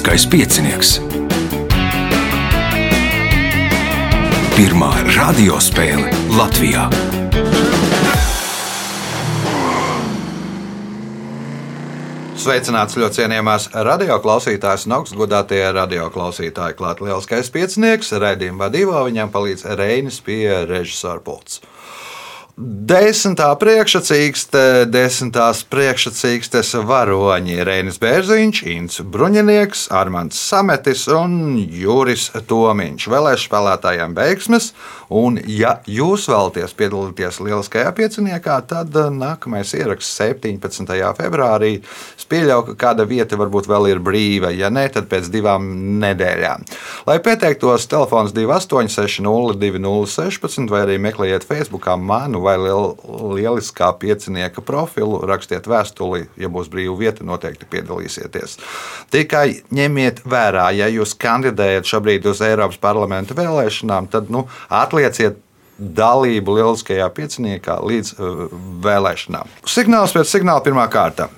Lieliskais 0.00 0.24
piecinieks. 0.32 0.90
Pirmā 4.56 4.88
radiospēle 5.12 6.08
Latvijā. 6.32 6.86
Sveicināts 12.32 12.96
ļoti 12.96 13.20
cienījamās 13.20 13.68
radioklausītājas 13.76 14.88
un 14.88 14.96
augstgadātie 15.02 15.60
radioklausītāji. 15.76 16.78
Klāt 16.80 17.04
lielskais 17.04 17.52
piecinieks, 17.52 18.14
raidījuma 18.16 18.70
vadībā 18.70 19.04
viņam 19.04 19.28
palīdz 19.36 19.68
Reinis 19.76 20.22
pie 20.24 20.62
režisora 20.64 21.20
pults. 21.20 21.60
Desmitā 22.60 23.46
priekšsacīkste, 23.56 24.84
desmitās 24.92 25.62
priekšsacīkstes 25.72 26.74
varoņi 26.84 27.62
Reinis 27.64 27.96
Bērziņš, 28.02 28.58
Inns 28.68 29.00
Bruņinieks, 29.00 29.86
Armāns 29.96 30.36
Sametis 30.36 31.06
un 31.08 31.54
Juris 31.56 32.26
Tomiņš. 32.50 33.06
Vēlēšu 33.14 33.48
spēlētājiem 33.48 34.16
veiksmes, 34.18 34.74
un 35.08 35.38
ja 35.48 35.78
jūs 35.88 36.26
vēlaties 36.28 36.76
piedalīties 36.76 37.38
lieliskajā 37.46 37.94
pieciniekā, 37.96 38.58
tad 38.68 38.92
uh, 38.92 39.08
nākamais 39.08 39.72
ieraksts 39.78 40.20
17. 40.20 40.92
februārī. 41.16 41.72
Es 42.18 42.28
pieļauju, 42.28 42.74
ka 42.74 42.76
kāda 42.84 43.08
vieta 43.08 43.40
varbūt 43.40 43.70
vēl 43.72 43.88
ir 43.94 44.04
brīva, 44.04 44.52
ja 44.52 44.68
ne, 44.68 44.84
tad 44.92 45.08
pēc 45.08 45.32
divām 45.32 45.70
nedēļām. 46.04 46.68
Lai 47.08 47.16
pieteiktos, 47.24 47.88
telefons 47.88 48.36
2860 48.36 49.56
2016 49.56 50.68
vai 50.68 50.84
arī 50.84 51.00
meklējiet 51.00 51.48
Facebookā 51.48 51.96
manu 51.96 52.44
vai 52.44 52.49
liel, 52.58 52.94
lieliskā 53.36 53.92
piecinieka 54.00 54.64
profilu, 54.66 55.20
rakstiet 55.28 55.68
vēstuli, 55.70 56.24
ja 56.40 56.50
būs 56.52 56.70
brīva 56.72 56.96
vieta, 56.98 57.26
noteikti 57.26 57.68
piedalīsieties. 57.70 58.58
Tikai 59.14 59.60
ņemiet 59.74 60.24
vērā, 60.24 60.70
ja 60.76 60.88
jūs 60.90 61.14
kandidējat 61.20 61.90
šobrīd 61.90 62.26
uz 62.30 62.42
Eiropas 62.46 62.80
parlamenta 62.80 63.36
vēlēšanām, 63.38 64.10
tad 64.10 64.32
nu, 64.32 64.46
atlieciet 64.68 65.38
dalību 65.80 66.58
lieliskajā 66.58 67.08
pieciniekā 67.16 67.78
līdz 67.86 68.14
uh, 68.16 68.42
vēlēšanām. 68.84 69.48
Signāls 69.64 70.14
pēc 70.16 70.34
signāla 70.36 70.64
pirmā 70.64 70.86
kārta. 70.92 71.30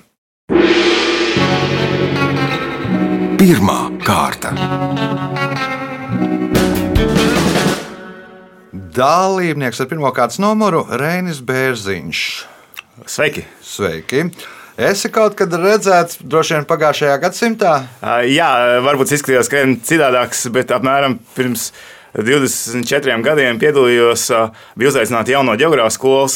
Pirmā 3.39 3.79
kārta. 4.03 4.53
Dalībnieks 8.93 9.79
ar 9.81 9.87
pirmā 9.89 10.11
kārtas 10.13 10.37
numuru 10.37 10.83
Reinis 10.99 11.39
Bērziņš. 11.41 12.19
Sveiki! 13.09 13.41
Sveiki! 13.65 14.27
Esi 14.77 15.09
kaut 15.13 15.33
kad 15.39 15.53
redzēts, 15.57 16.19
droši 16.21 16.59
vien 16.59 16.67
pagājušajā 16.69 17.15
gadsimtā? 17.23 17.71
Uh, 18.03 18.19
Jā, 18.29 18.51
varbūt 18.85 19.15
izskatījās 19.15 19.49
krietni 19.49 19.79
citādāks, 19.85 20.43
bet 20.53 20.73
apmēram 20.77 21.17
pirms 21.33 21.71
24 22.13 23.15
gadiem 23.25 23.57
piedalījos, 23.61 24.27
bija 24.77 24.91
uzaicināti 24.91 25.33
jauno 25.33 25.55
geogrāfijas 25.57 25.97
skolas 25.97 26.35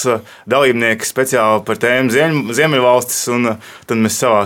dalībnieki 0.50 1.06
speciāli 1.06 1.62
par 1.68 1.78
tēmu 1.82 2.10
Ziem- 2.14 2.48
Ziemeļvalstis, 2.58 3.20
tad 3.86 4.02
mēs 4.02 4.18
savā 4.24 4.42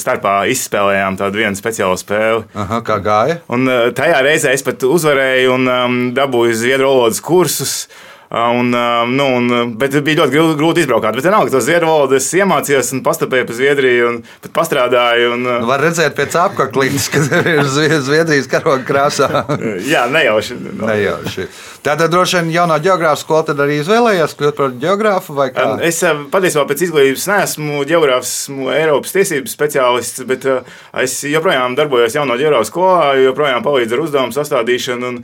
starpā 0.00 0.34
izspēlējām 0.52 1.16
tādu 1.20 1.40
vienu 1.42 1.56
speciālu 1.58 1.96
spēli. 2.00 2.44
Aha, 2.54 2.82
kā 2.84 2.98
gāja? 3.04 3.40
Un 3.48 3.64
tajā 3.96 4.20
reizē 4.26 4.52
es 4.52 4.62
pat 4.66 4.84
uzvarēju 4.84 5.54
un 5.56 5.68
um, 5.72 5.98
dabūju 6.16 6.56
zviedru 6.60 6.92
valodas 6.92 7.20
kursus. 7.24 7.74
Un, 8.30 8.70
um, 8.74 9.10
nu, 9.18 9.24
un, 9.40 9.72
bet 9.74 9.96
bija 10.06 10.22
ļoti 10.22 10.54
grūti, 10.54 10.84
izbraukt. 10.84 11.08
Bet 11.18 11.26
vienalga, 11.26 11.50
to 11.50 11.60
zviedru 11.66 11.88
valodu 11.90 12.14
es 12.14 12.28
iemācījos 12.38 12.92
un 12.94 13.00
pastapēju 13.02 13.48
pa 13.48 13.56
Zviedriju 13.58 14.04
un 14.06 14.20
pat 14.44 14.52
pastrādāju. 14.54 15.32
Un, 15.34 15.42
uh, 15.48 15.56
Nu, 15.60 15.66
Var 15.66 15.82
redzēt 15.82 16.14
pēc 16.14 16.36
apgabaliem, 16.38 16.94
kas 17.10 17.26
ir 17.40 17.64
Zvi- 17.66 17.98
Zviedrijas 18.06 18.46
karoga 18.52 18.84
krāsā. 18.86 19.26
jā, 19.92 20.04
nejauši. 20.14 20.58
Nu, 20.62 20.86
Nejauši. 20.92 21.48
Tātad 21.82 22.12
droši 22.12 22.38
vien 22.38 22.52
jaunā 22.54 22.76
geogrāfa 22.84 23.18
skola 23.22 23.48
tad 23.50 23.60
arī 23.64 23.80
izvēlējās 23.80 24.36
kļūt 24.38 24.58
par 24.60 24.74
geogrāfu 24.78 25.34
vai 25.34 25.48
kā? 25.50 25.66
Um, 25.74 25.82
Es 25.90 25.98
uh, 26.06 26.22
patiesībā 26.30 26.66
pēc 26.70 26.86
izglītības 26.86 27.26
neesmu 27.32 27.82
geogrāfs, 27.88 28.34
esmu 28.44 28.70
Eiropas 28.76 29.14
tiesības 29.16 29.56
speciālists, 29.58 30.22
bet 30.28 30.46
uh, 30.46 30.60
es 31.02 31.16
joprojām 31.26 31.74
darbojos 31.78 32.14
jauno 32.14 32.36
geogrāfu 32.38 32.68
skolā, 32.70 33.10
joprojām 33.24 33.64
palīdzu 33.66 33.96
ar 33.98 34.04
uzdevumu 34.06 34.36
sastādīšanu 34.38 35.10
un 35.10 35.20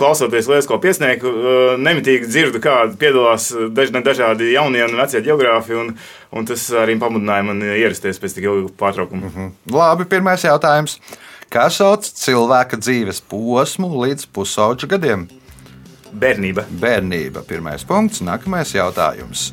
klausoties 0.00 0.48
Liesko 0.50 0.80
piesnieku, 0.82 1.30
uh, 1.30 1.78
nemitīgi 1.78 2.26
dzirdu, 2.40 2.62
kā 2.64 2.76
piedalās 3.00 3.50
uh, 3.54 3.68
daž, 3.72 3.92
dažādi 4.00 4.52
jaunie 4.54 4.82
un 4.88 4.96
vecie 4.98 5.22
geogrāfi, 5.24 5.76
un, 5.76 5.94
un 6.32 6.48
tas 6.48 6.66
arī 6.82 6.96
pamudināja 7.00 7.46
man 7.46 7.60
ierasties 7.62 8.18
pēc 8.22 8.38
tik 8.38 8.48
ilga 8.48 8.72
pārtraukuma. 8.80 9.26
Uh 9.28 9.36
-huh. 9.36 9.50
Labi, 9.76 10.08
pirmais 10.08 10.44
jautājums. 10.44 10.98
Kā 11.50 11.66
sauc 11.70 12.06
cilvēka 12.06 12.78
dzīves 12.78 13.20
posmu 13.26 13.88
līdz 14.04 14.28
pusauģa 14.32 14.86
gadiem? 14.86 15.28
Bērnība. 16.12 16.64
Bērnība. 16.70 17.42
Pirmais 17.46 17.84
punkts. 17.84 18.22
Nākamais 18.22 18.74
jautājums. 18.74 19.52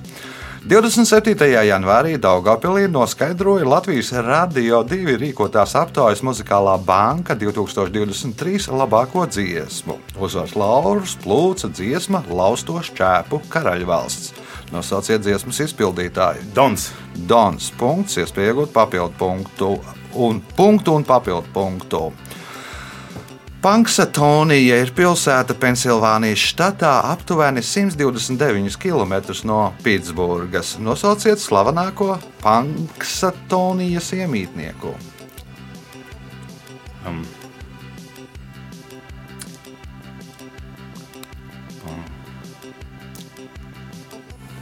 27. 0.67 1.47
janvārī 1.63 2.17
Daugopilī 2.19 2.89
noskaidroja 2.91 3.63
Latvijas 3.63 4.09
Radio 4.11 4.81
2 4.83 5.13
rīkotās 5.21 5.77
aptaujas 5.79 6.19
muzikālā 6.27 6.73
banka 6.83 7.37
2023 7.39 8.67
labāko 8.75 9.23
dziesmu. 9.31 9.95
Uzvars 10.19 10.57
Laurus 10.59 11.13
plūca 11.23 11.71
dziesma 11.71 12.19
Laustošs 12.27 12.91
ķēpu 12.99 13.39
karaļvalsts. 13.47 14.33
Nosauciet 14.73 15.23
dziesmas 15.23 15.61
izpildītāju. 15.69 16.49
Dons. 16.51 16.89
Dons. 17.15 17.71
Punkts, 17.79 18.19
iespēja 18.19 18.51
iegūt 18.51 18.75
papildu 18.75 19.15
punktu 19.15 19.77
un 20.19 20.43
punktu 20.57 20.99
un 20.99 21.07
papildu 21.07 21.47
punktu. 21.55 22.09
Panksatonija 23.67 24.77
ir 24.79 24.93
pilsēta 24.95 25.51
Pensilvānijas 25.59 26.39
štatā, 26.53 26.91
aptuveni 27.11 27.59
129 27.59 28.77
km 28.79 29.17
no 29.49 29.57
Pitsburgas. 29.83 30.77
Nosauciet 30.79 31.41
slavenāko 31.43 32.13
Panksatonijas 32.39 34.13
iemītnieku. 34.15 34.93
Um. 37.11 37.19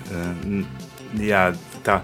Uh, 0.10 0.66
Jā, 1.22 1.46
tā. 1.86 2.00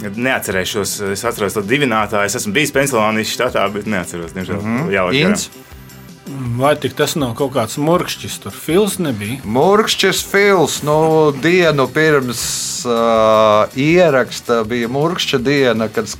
Neatcerēšos, 0.00 0.96
es 1.12 1.28
atceros 1.28 1.60
to 1.60 1.66
dibinātāju. 1.68 2.32
Es 2.32 2.40
esmu 2.40 2.56
bijis 2.56 2.72
Pensilvānijas 2.72 3.36
štatā, 3.36 3.68
bet 3.76 3.84
neatceros. 3.84 4.32
Diemžēl, 4.32 4.64
mm 4.64 4.76
-hmm. 4.80 4.92
Jā, 4.96 5.08
Inns, 5.20 5.50
Vai 6.26 6.74
tas 6.74 7.12
nav 7.14 7.36
kaut 7.38 7.52
kāds 7.54 7.76
murkšķis, 7.78 8.40
tur 8.42 8.54
fils 8.54 8.96
nebija? 8.98 9.38
Murkšķis 9.46 10.22
Fils, 10.26 10.80
nu, 10.82 10.96
dienu 11.38 11.86
pirms 11.94 12.40
uh, 12.88 13.70
ieraksta 13.78 14.64
bija 14.66 14.90
Murkšķa 14.90 15.38
diena, 15.38 15.86
kad 15.86 16.10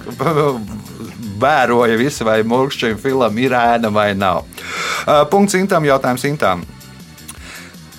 vēroja 1.42 1.98
visi, 1.98 2.22
vai 2.26 2.38
Murkšķim 2.46 3.00
filam 3.02 3.42
ir 3.42 3.56
ēna 3.58 3.90
vai 3.90 4.12
nav. 4.14 4.44
Uh, 5.02 5.24
punkts 5.32 5.58
Intam, 5.58 5.88
jautājums 5.88 6.26
Intam. 6.30 6.62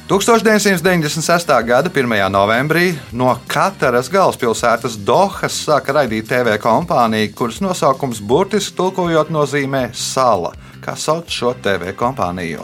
1996. 0.07 1.51
gada 1.67 1.91
1. 1.91 2.15
novembrī 2.31 2.93
no 3.11 3.33
Kataras 3.51 4.07
galvaspilsētas 4.07 4.95
Dohas 5.03 5.57
sāka 5.65 5.97
raidīt 5.99 6.29
TV 6.31 6.55
kompānija, 6.63 7.33
kuras 7.35 7.59
nosaukums 7.59 8.23
burtiski 8.23 8.77
tulkojot 8.79 9.33
nozīmē 9.35 9.89
sala. 9.91 10.53
Kā 10.87 10.93
sauc 10.95 11.27
šo 11.27 11.49
TV 11.59 11.91
kompāniju? 11.99 12.63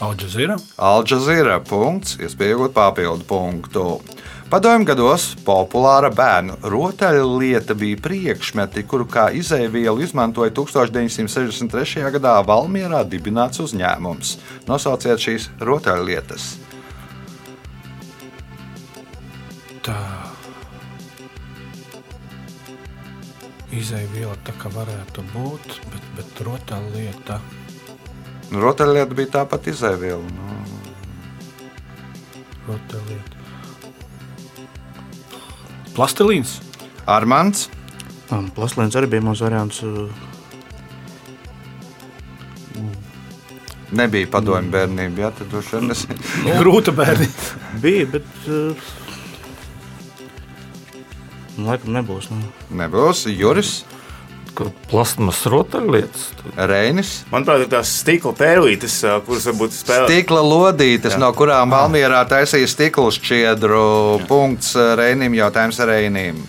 Alžēra. 0.00 0.56
Alžēra 0.80 1.58
iespējot 2.24 2.72
papildu 2.72 3.26
punktu. 3.28 3.84
Padomju 4.48 4.88
gados 4.88 5.26
populāra 5.44 6.08
bērnu 6.08 6.56
rotaļlieta 6.72 7.76
bija 7.76 8.00
priekšmeti, 8.06 8.86
kuru 8.88 9.04
kā 9.04 9.26
izēvielu 9.36 10.00
izmantoja 10.06 10.54
1963. 10.56 12.06
gadā 12.16 12.38
Valmjerā 12.48 13.02
dibināts 13.04 13.60
uzņēmums. 13.66 14.36
Nosauciet 14.70 15.20
šīs 15.20 15.50
rotaļlietas. 15.60 16.54
Tā. 19.84 20.25
Izēviela 23.74 24.36
tā 24.46 24.54
kā 24.60 24.70
varētu 24.70 25.24
būt, 25.32 25.80
bet, 25.90 26.04
bet 26.18 26.42
rotaļlieta. 26.46 27.40
Nu, 28.52 28.60
Rotaļlieta 28.62 29.16
bija 29.18 29.32
tāpat 29.40 29.66
izēviela. 29.72 30.22
Nu, 30.22 30.58
rotaļlieta. 32.68 33.34
Plastilīns. 35.96 36.60
Armāns, 37.06 37.68
Plaslēns 38.26 38.96
arī 38.98 39.06
bija 39.10 39.22
mans 39.22 39.40
variants. 39.44 39.82
uh, 39.86 40.10
nebija 43.94 44.26
padomju 44.30 44.70
bērnība, 44.72 45.20
jā, 45.22 45.30
tad 45.38 45.50
droši 45.52 45.76
vien 45.76 45.94
es. 45.94 46.06
Grūta 46.58 46.94
bērni. 46.96 47.28
Bija, 47.82 48.06
bet. 48.16 48.32
Uh, 48.50 49.05
laikam 51.58 51.94
nebūs. 51.96 52.30
Nu. 52.32 52.40
Nebūs 52.76 53.26
Juris. 53.32 53.84
plasmas 54.90 55.42
rotaļlietas. 55.44 56.30
Reinis. 56.56 57.10
Manuprāt, 57.32 57.66
ir 57.66 57.72
tās 57.72 57.92
stikla 58.00 58.32
pērlītes, 58.36 59.02
ā, 59.04 59.18
kuras 59.26 59.48
varbūt 59.50 59.76
spēlē. 59.76 60.08
Stikla 60.08 60.40
lodītes, 60.40 61.18
no 61.20 61.28
kurām 61.36 61.74
Valmjerā 61.74 62.22
taisīja 62.28 62.70
stikla 62.72 63.12
šķiedru. 63.12 64.24
Punkts 64.28 64.72
Reinim, 64.96 65.36
jautājums 65.36 65.82
Reinim. 65.84 66.40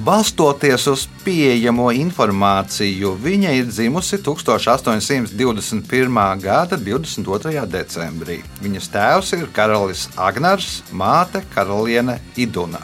Balstoties 0.00 0.86
uz 0.88 1.02
pieejamo 1.26 1.90
informāciju, 1.92 3.10
viņa 3.20 3.50
ir 3.58 3.66
dzimusi 3.68 4.16
1821. 4.24 6.40
gada 6.40 6.78
22. 6.80 7.66
decembrī. 7.68 8.38
Viņas 8.62 8.88
tēvs 8.94 9.32
ir 9.36 9.44
karalis 9.52 10.08
Agnars, 10.16 10.80
māte 10.92 11.42
Karaliene 11.52 12.16
Iduna. 12.40 12.80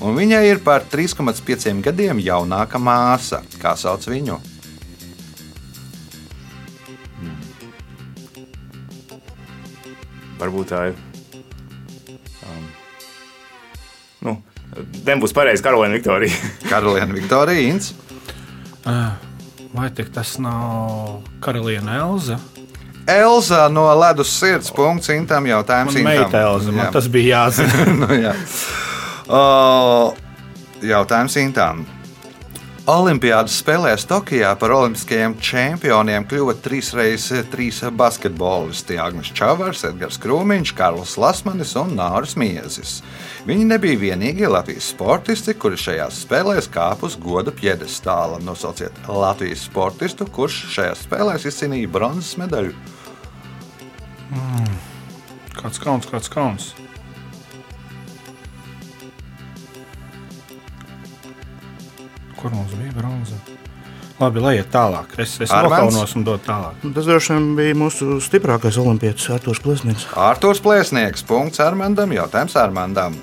Un 0.00 0.16
viņai 0.16 0.44
ir 0.48 0.62
par 0.64 0.86
3,5 0.88 1.82
gadiem 1.84 2.22
jaunāka 2.24 2.80
māsa. 2.80 3.42
Kā 3.60 3.74
sauc 3.76 4.06
viņu? 4.08 4.38
Varbūt 10.40 10.70
tā 10.72 10.86
ir. 10.88 11.00
Um, 12.48 12.62
nu, 14.24 14.36
nebūs 15.04 15.36
pareizi 15.36 15.64
Karolīna 15.66 15.98
Viktorija. 15.98 16.52
Karaliene 16.72 17.18
Viktorija 17.18 17.66
Inns. 17.68 17.92
Vai 19.70 19.90
tik 19.94 20.08
tas 20.14 20.38
nav 20.40 21.20
karaliene 21.44 22.00
Elza? 22.00 22.40
Elza 23.06 23.68
no 23.68 23.84
ledus 24.00 24.32
sirds 24.32 24.72
punkts 24.74 25.12
Intam 25.12 25.46
jautājums. 25.46 25.94
Man 25.94 26.00
Intam. 26.02 26.24
meita 26.24 26.40
Elza, 26.48 26.72
man 26.72 26.86
Jā. 26.86 26.92
tas 26.96 27.08
bija 27.12 27.44
jāzina. 27.44 27.84
nu, 28.00 28.08
jā. 28.16 28.32
O, 29.30 30.10
jautājums 30.82 31.36
Intam. 31.38 31.84
Olimpiādas 32.90 33.60
spēlēs 33.60 34.02
Tokijā 34.10 34.48
par 34.58 34.72
olimpiskajiem 34.74 35.36
čempioniem 35.38 36.24
kļuva 36.26 36.56
trīsreiz 36.58 37.28
trīs 37.52 37.78
basketbolisti- 37.94 38.98
Agnēs 39.04 39.30
Čavars, 39.30 39.84
Edgars 39.86 40.18
Krūmiņš, 40.18 40.74
Karls 40.74 41.14
Lasmanis 41.14 41.76
un 41.78 41.94
Nāris 41.94 42.34
Miezis. 42.34 42.96
Viņi 43.46 43.68
nebija 43.70 44.02
vienīgie 44.02 44.50
Latvijas 44.50 44.90
sportisti, 44.90 45.54
kuri 45.54 45.78
šajās 45.78 46.26
spēlēs 46.26 46.66
kāpa 46.66 47.06
uz 47.06 47.14
goda 47.14 47.52
piedestāla. 47.52 48.42
Nosauciet 48.42 48.92
Latvijas 49.06 49.62
sportistu, 49.70 50.26
kurš 50.26 50.64
šajās 50.74 51.06
spēlēs 51.06 51.46
izcīnīja 51.46 51.92
bronzas 51.92 52.34
medaļu. 52.34 52.74
Kāds 55.54 55.78
kauns, 55.78 56.06
kāds 56.10 56.28
kauns. 56.28 56.72
Kur 62.40 62.54
mums 62.56 62.76
bija 62.76 62.92
bronza? 62.96 63.36
Labi, 64.20 64.40
lai 64.44 64.54
iet 64.58 64.68
tālāk. 64.68 65.14
Es, 65.20 65.38
es 65.40 65.48
nokaunos 65.48 66.12
un 66.18 66.24
dodu 66.26 66.44
tālāk. 66.44 66.80
Tas 66.96 67.06
droši 67.08 67.32
vien 67.32 67.50
bija 67.56 67.76
mūsu 67.80 68.18
stiprākais 68.20 68.76
olimpietis, 68.80 69.30
Arthurs 69.32 69.62
Plesnieks. 69.64 70.04
Arktūrs 70.28 70.60
Plēsnieks, 70.60 71.24
punkts 71.24 71.62
Armandam, 71.64 72.12
jautājums 72.12 72.56
Armandam. 72.60 73.16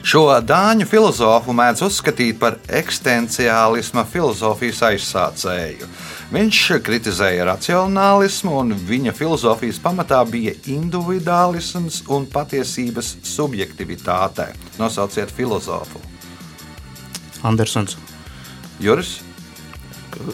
Šo 0.00 0.26
dāņu 0.44 0.86
filozofu 0.88 1.52
mēdz 1.56 1.82
uzskatīt 1.84 2.38
par 2.40 2.56
eksistenciālisma 2.72 4.06
filozofijas 4.08 4.80
aizsācēju. 4.88 5.88
Viņš 6.32 6.60
kritizēja 6.84 7.48
racionālismu, 7.48 8.54
un 8.62 8.76
viņa 8.88 9.12
filozofijas 9.16 9.80
pamatā 9.82 10.22
bija 10.28 10.54
individuālisms 10.72 12.04
un 12.12 12.28
patiesības 12.32 13.16
subjektivitāte. 13.28 14.52
Nosauciet 14.80 15.32
filozofu. 15.36 16.00
Andersons. 17.46 17.96
Juris, 18.80 19.20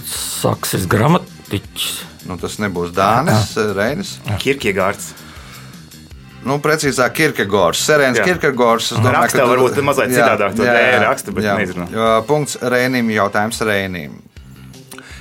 Saksis 0.06 0.86
gramatiķis. 0.90 1.86
nu, 2.26 2.36
tas 2.40 2.56
nebūs 2.62 2.92
Dānis, 2.96 3.52
Reinis. 3.76 4.16
Kirkegārds. 4.42 5.12
Nu, 6.46 6.60
precīzāk, 6.62 7.10
Kirkegors. 7.18 7.80
Serēns 7.82 8.20
Jā. 8.20 8.24
Kirkegors. 8.28 8.92
es 8.92 8.98
domāju, 8.98 9.16
Rakstā 9.18 9.40
ka 9.40 9.46
tu- 9.46 9.50
varbūt 9.50 9.80
mazliet 9.82 10.12
Jā, 10.14 10.20
citādāk 10.28 10.54
to 10.56 10.62
jā, 10.62 10.74
D 10.78 11.00
raksta, 11.02 11.34
bet 11.34 11.44
jā. 11.44 11.56
nezinu. 11.58 11.88
Jā, 11.90 12.10
Punkts 12.26 12.56
Rēnim, 12.62 13.10
jautājums 13.10 13.58
Rēnim. 13.66 14.12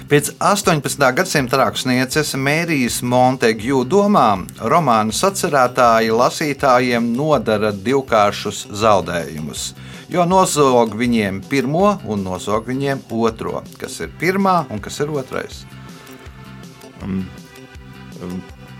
Pēc 0.06 0.28
18. 0.38 1.02
gadsimta 1.18 1.58
rakstnieces 1.58 2.36
Mērijas 2.38 3.00
Montegju 3.02 3.80
domām 3.90 4.44
romānu 4.62 5.16
sacerētāji 5.18 6.12
lasītājiem 6.14 7.08
nodara 7.18 7.72
divkāršus 7.74 8.68
zaudējumus, 8.84 9.64
jo 10.14 10.28
nozog 10.30 10.94
viņiem 11.00 11.42
pirmo 11.50 11.96
un 12.06 12.22
nozog 12.22 12.70
viņiem 12.70 13.02
otro. 13.10 13.64
Kas 13.82 13.98
ir 14.06 14.14
pirmā 14.22 14.60
un 14.70 14.78
kas 14.78 15.02
ir 15.02 15.10
otrais? 15.10 15.64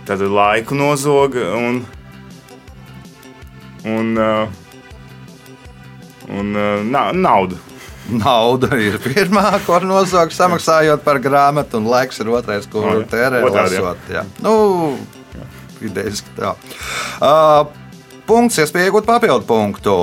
Tad 0.06 0.22
laiku 0.22 0.78
nozoga 0.78 1.50
un. 1.58 1.82
Un, 3.82 4.14
uh, 4.14 4.46
un 6.38 6.54
uh, 6.54 6.86
na, 6.86 7.10
naudu. 7.10 7.58
Nauda 8.10 8.76
ir 8.78 8.98
pirmā, 9.02 9.48
ko 9.66 9.80
nozog 9.82 10.30
samaksājot 10.34 11.02
par 11.06 11.18
grāmatu, 11.22 11.80
un 11.80 11.88
laiks 11.90 12.20
ir 12.22 12.30
otrais, 12.30 12.68
ko 12.70 12.84
O, 12.84 12.92
jā. 13.00 13.06
tērē 13.10 13.40
Otrādi, 13.48 13.78
jā. 13.78 13.82
lasot. 13.82 14.12
Jā. 14.14 14.22
Nu, 14.44 14.52
idejas 15.82 16.22
tā. 16.36 16.52
Uh, 17.18 17.66
punkts, 18.28 18.60
iespēja 18.62 18.92
iegūt 18.92 19.08
papildu 19.08 19.46
punktu. 19.48 19.96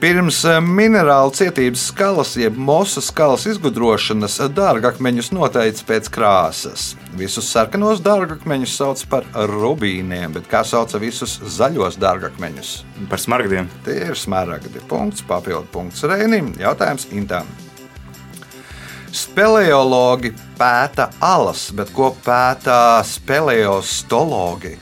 Pirms 0.00 0.38
eh, 0.48 0.56
minerālu 0.64 1.28
cietības 1.36 1.82
skalas, 1.90 2.30
jeb 2.40 2.56
mosu 2.56 3.02
skalas 3.04 3.42
izgudrošanas, 3.50 4.38
dārgakmeņus 4.56 5.28
noteica 5.36 5.84
pēc 5.90 6.06
krāsas. 6.14 6.84
Visus 7.20 7.50
sarkanos 7.52 8.00
dārgakmeņus 8.00 8.76
sauc 8.80 9.02
par 9.12 9.26
rubīniem, 9.50 10.32
bet 10.32 10.48
kā 10.48 10.62
sauca 10.64 10.96
visus 11.02 11.34
zaļos 11.44 11.98
dārgakmeņus? 12.00 12.70
Par 13.12 13.20
smaragdiem. 13.20 13.68
Tie 13.84 13.98
ir 14.06 14.16
smaragdi. 14.16 14.80
Punkts, 14.88 15.20
papildu 15.28 15.68
punkts 15.74 16.06
Reinim. 16.08 16.54
Jautājums 16.56 17.04
Intam. 17.12 17.50
Speleologi 19.12 20.32
pēta 20.56 21.10
alas, 21.20 21.66
bet 21.76 21.92
ko 21.92 22.14
pēta 22.24 23.02
speleostologi? 23.04 24.78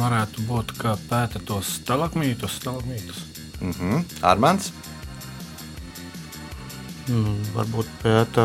Varētu 0.00 0.42
būt, 0.48 0.72
ka 0.80 0.96
pēta 1.10 1.40
tos 1.46 1.76
stalagmītus, 1.80 2.56
stalagmītus. 2.60 3.24
Mhm. 3.60 4.04
Armāns, 4.26 4.72
Nu, 7.10 7.32
varbūt 7.56 7.88
pēta 8.04 8.42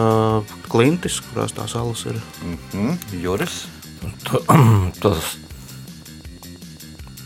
klintis, 0.71 1.19
kurās 1.21 1.51
tās 1.53 1.75
salas 1.75 2.01
ir. 2.09 2.15
mhm. 2.41 2.95
Juris, 3.21 3.65
Ta- 4.23 4.41
Tas 5.01 5.35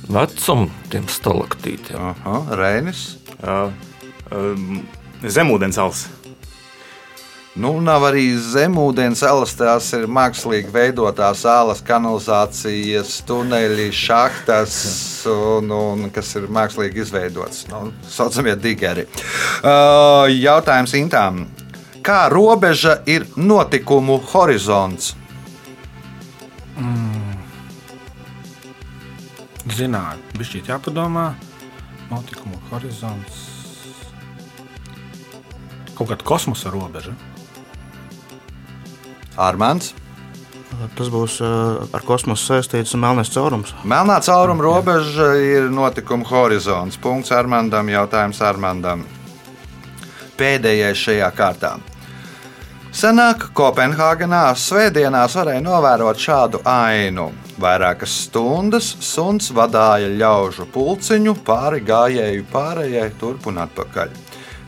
vecums 0.10 0.72
tiem 0.90 1.08
stalaktītiem. 1.08 2.00
Aha. 2.12 2.36
Reinis. 2.60 3.18
Uh, 3.40 3.72
um, 4.36 4.82
zemūdens 5.24 5.78
salas. 5.80 6.08
Nu, 7.60 7.74
nav 7.84 8.06
arī 8.08 8.24
zemūdens 8.40 9.20
salas, 9.20 9.52
tās 9.60 9.90
ir 9.98 10.06
mākslīgi 10.08 10.72
veidotās 10.72 11.42
salas, 11.44 11.82
kanalizācijas, 11.84 13.18
tuneļi, 13.28 13.90
šahtas, 13.92 14.76
un, 15.28 15.74
un 15.76 16.06
kas 16.16 16.30
ir 16.40 16.48
mākslīgi 16.56 17.04
izveidots. 17.04 17.66
Nu, 17.68 17.90
saucamie 18.08 18.56
digeri. 18.56 19.04
Uh, 19.60 20.30
jautājums 20.32 20.96
Intām. 20.96 21.44
Kā 22.06 22.30
robeža 22.32 23.02
ir 23.12 23.28
notikumu 23.36 24.22
horizonts? 24.32 25.18
Zināju, 29.76 30.24
bija 30.38 30.48
šķiet 30.48 30.72
jāpadomā. 30.72 31.26
Notikumu 32.08 32.62
horizonts. 32.72 33.44
Kaut 35.98 36.08
kāda 36.08 36.24
kosmosa 36.24 36.72
robeža. 36.72 37.18
Armāns. 39.38 39.94
Tas 40.96 41.10
būs 41.12 41.40
uh, 41.44 41.82
ar 41.92 42.04
kosmosu 42.06 42.54
saistīts 42.54 42.96
melnais 42.96 43.32
caurums. 43.34 43.74
Melnā 43.84 44.20
cauruma 44.24 44.64
robeža 44.64 45.34
ir 45.42 45.70
notikuma 45.74 46.28
horizonts. 46.30 47.00
Punkts 47.02 47.34
Armandam, 47.36 47.90
jautājums 47.92 48.42
Armandam. 48.46 49.06
Pēdējais 50.40 51.02
šajā 51.08 51.32
kārtā. 51.36 51.74
Senāk 52.96 53.52
Kopenhāgenā 53.54 54.48
svētdienās 54.58 55.36
varēja 55.38 55.62
novērot 55.62 56.18
šādu 56.18 56.64
ainu. 56.66 57.28
Vairākas 57.62 58.16
stundas 58.26 58.88
suns 59.04 59.52
vadīja 59.54 60.10
ļaužu 60.16 60.66
pulciņu 60.74 61.36
pāri 61.46 61.84
gājēju 61.86 62.48
pārējai 62.50 63.12
turp 63.20 63.46
un 63.52 63.62
atpakaļ. 63.66 64.16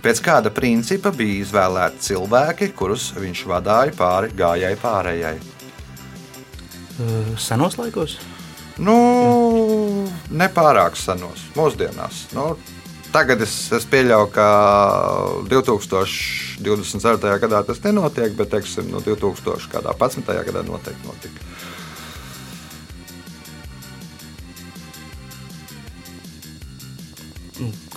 Pēc 0.01 0.17
kāda 0.25 0.50
principa 0.50 1.12
bija 1.13 1.43
izvēlēti 1.43 2.08
cilvēki, 2.08 2.72
kurus 2.74 3.12
viņš 3.22 3.43
vadīja 3.51 3.93
pāri 3.93 4.31
gājēji 4.34 4.79
pārējai? 4.81 5.34
Uh, 7.01 7.34
senos 7.38 7.77
laikos. 7.77 8.15
Nu, 8.81 8.96
nepārāk 10.34 10.98
senos, 10.98 11.43
mūsdienās. 11.53 12.24
Nu, 12.34 12.55
tagad 13.13 13.43
es, 13.46 13.53
es 13.77 13.86
pieļauju, 13.91 14.31
ka 14.34 14.48
2024. 15.51 17.38
gadā 17.46 17.62
tas 17.67 17.84
nenotiek, 17.86 18.34
bet 18.39 18.50
teiksim, 18.55 18.89
no 18.89 19.03
2011. 19.05 20.34
gadā 20.50 20.65
noteikti 20.65 21.05
notika. 21.05 21.46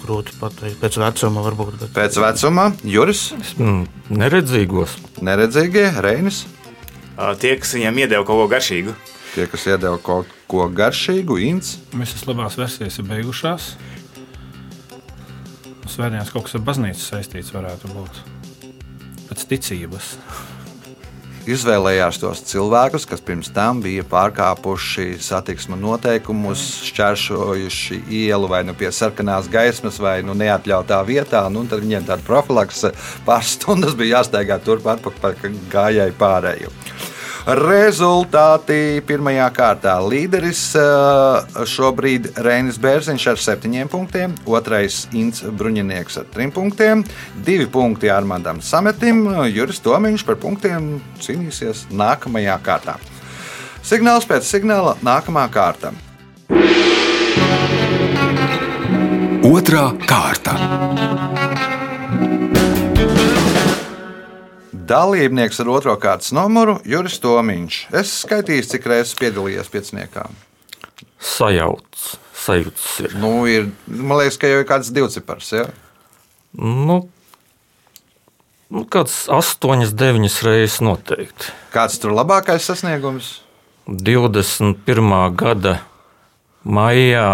Grūti 0.04 0.34
pateikt, 0.36 0.76
pēc 0.82 0.98
vecuma 1.00 1.40
varbūt. 1.46 1.78
Bet... 1.80 1.92
Pēc 1.96 2.18
vecuma 2.20 2.66
Juris, 2.84 3.30
Mm, 3.56 3.86
Neredzīgos. 4.12 4.98
neredzīgie, 5.24 5.86
Reinis, 6.04 6.42
Tie, 7.40 7.52
kas 7.56 7.70
viņam 7.76 7.98
iedeva 8.02 8.24
kaut 8.26 8.40
ko 8.42 8.46
garšīgu. 8.50 8.92
tie, 9.34 9.46
kas 9.46 9.64
iedeva 9.70 9.96
kaut 10.02 10.26
ko 10.50 10.66
garšīgu, 10.68 11.36
Inns. 11.46 11.76
Visas 11.94 12.24
labās 12.26 12.56
versijas 12.58 12.98
ir 12.98 13.06
beigušās. 13.08 13.72
Svētdienas 15.94 16.32
kaut 16.34 16.46
kas 16.48 16.56
ar 16.58 16.62
baznīcu 16.66 17.00
saistīts 17.04 17.52
varētu 17.54 17.90
būt. 17.94 18.20
Pēc 19.28 19.44
ticības. 19.50 20.14
Izvēlējās 21.50 22.18
tos 22.22 22.40
cilvēkus, 22.48 23.04
kas 23.08 23.22
pirms 23.24 23.50
tam 23.54 23.82
bija 23.84 24.04
pārkāpuši 24.08 25.18
satiksmes 25.22 25.80
noteikumus, 25.80 26.62
šķērsojuši 26.88 28.00
ielu 28.24 28.48
vai 28.50 28.62
nu 28.64 28.76
pie 28.78 28.90
sarkanās 28.94 29.50
gaismas, 29.52 30.00
vai 30.00 30.20
nu 30.26 30.36
neatļautā 30.38 31.02
vietā. 31.08 31.44
Nu, 31.52 31.66
tad 31.68 31.84
viņiem 31.84 32.08
tāda 32.08 32.24
profilakse 32.26 32.94
pāris 33.26 33.56
stundas 33.58 33.96
bija 33.98 34.20
jāsteigā 34.20 34.58
turp 34.64 34.88
atpakaļ, 34.96 35.38
ka 35.40 35.54
gājēji 35.74 36.18
pārēju. 36.20 36.72
Rezultāti 37.44 39.02
pirmajā 39.04 39.50
kārtā. 39.52 39.98
Līderis 40.00 40.62
eh, 40.80 41.58
šobrīd 41.68 42.30
Reinis 42.40 42.78
Bērziņš 42.80 43.26
ar 43.34 43.42
septiņiem 43.44 43.90
punktiem, 43.92 44.32
otrais 44.48 45.02
Inns 45.12 45.44
Bruņinieks 45.44 46.22
ar 46.22 46.30
trim 46.32 46.54
punktiem, 46.54 47.02
divi 47.44 47.66
punkti 47.68 48.08
Armandam 48.08 48.62
Sametim, 48.64 49.26
Juris 49.52 49.82
Tomiņš 49.84 50.24
par 50.24 50.40
punktiem 50.40 50.94
cīnīsies 51.20 51.84
nākamajā 51.92 52.56
kārtā. 52.64 52.96
Signāls 53.84 54.24
pēc 54.24 54.48
signāla 54.48 54.96
nākamā 55.04 55.44
kārta. 55.52 55.92
Otra 59.44 59.90
kārta. 60.08 61.23
Dalībnieks 64.84 65.62
ar 65.62 65.70
otro 65.72 65.94
kārtas 66.00 66.32
numuru 66.36 66.76
Juris 66.88 67.16
Tomiņš. 67.22 67.78
Es 67.96 68.10
skaitīju, 68.24 68.66
cik 68.68 68.88
reizes 68.90 69.14
piedalījies 69.16 69.70
pieciniekā. 69.72 70.26
Sajauts. 71.24 72.18
Sajūts 72.44 72.88
ir. 73.06 73.14
Nu, 73.16 73.30
ir, 73.48 73.70
man 73.88 74.20
liekas, 74.20 74.36
ka 74.40 74.50
jau 74.50 74.60
ir 74.60 74.68
kāds 74.68 74.90
divcipars. 74.92 75.48
Ja? 75.56 75.64
Nu, 76.60 76.98
nu, 78.68 78.84
kāds 78.92 79.22
astoņas, 79.32 79.94
deviņas 79.96 80.36
reizes 80.44 80.76
noteikti. 80.84 81.54
Kāds 81.72 81.96
tur 82.02 82.12
labākais 82.12 82.68
sasniegums? 82.68 83.38
21. 83.88 85.16
gada 85.38 85.78
maijā 86.64 87.28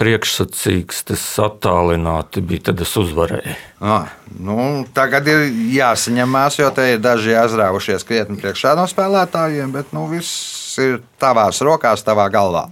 priekšsacīgs, 0.00 1.02
tas 1.08 1.22
attālināti 1.42 2.42
bija, 2.44 2.68
tad 2.70 2.82
es 2.84 2.92
uzvarēju. 3.00 3.54
Ah, 3.80 4.10
nu, 4.40 4.84
tagad 4.96 5.28
ir 5.30 5.46
jāsaņemās, 5.76 6.58
jo 6.60 6.70
te 6.76 6.86
ir 6.94 7.02
daži 7.04 7.36
aizrāvušies 7.38 8.04
krietni 8.08 8.38
priekšā 8.40 8.74
no 8.78 8.86
spēlētājiem, 8.90 9.72
bet 9.74 9.92
nu, 9.96 10.06
viss 10.10 10.76
ir 10.82 11.00
tavās 11.20 11.62
rokās, 11.64 12.04
tavā 12.06 12.28
galvā. 12.32 12.66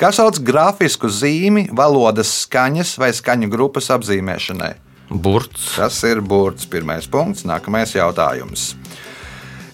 Kas 0.00 0.20
sauc 0.20 0.40
grafisku 0.44 1.10
zīmi, 1.12 1.68
valodas 1.76 2.32
skaņas 2.46 2.96
vai 3.00 3.12
skaņu 3.16 3.52
grupas 3.52 3.92
apzīmēšanai? 3.92 4.72
Burts, 5.12 5.74
Tas 5.76 5.98
ir 6.08 6.22
burts, 6.24 6.64
pirmais 6.70 7.04
punkts, 7.10 7.44
nākamais 7.44 7.92
jautājums. 7.92 8.72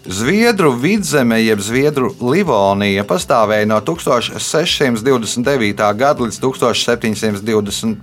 Zviedru 0.09 0.73
vidzeme, 0.73 1.37
jeb 1.45 1.61
Zviedru 1.61 2.09
Livonija, 2.25 3.05
pastāvēja 3.05 3.69
no 3.69 3.77
1629. 3.85 5.77
gada 5.77 6.25
līdz 6.25 6.41
1721. 6.41 8.01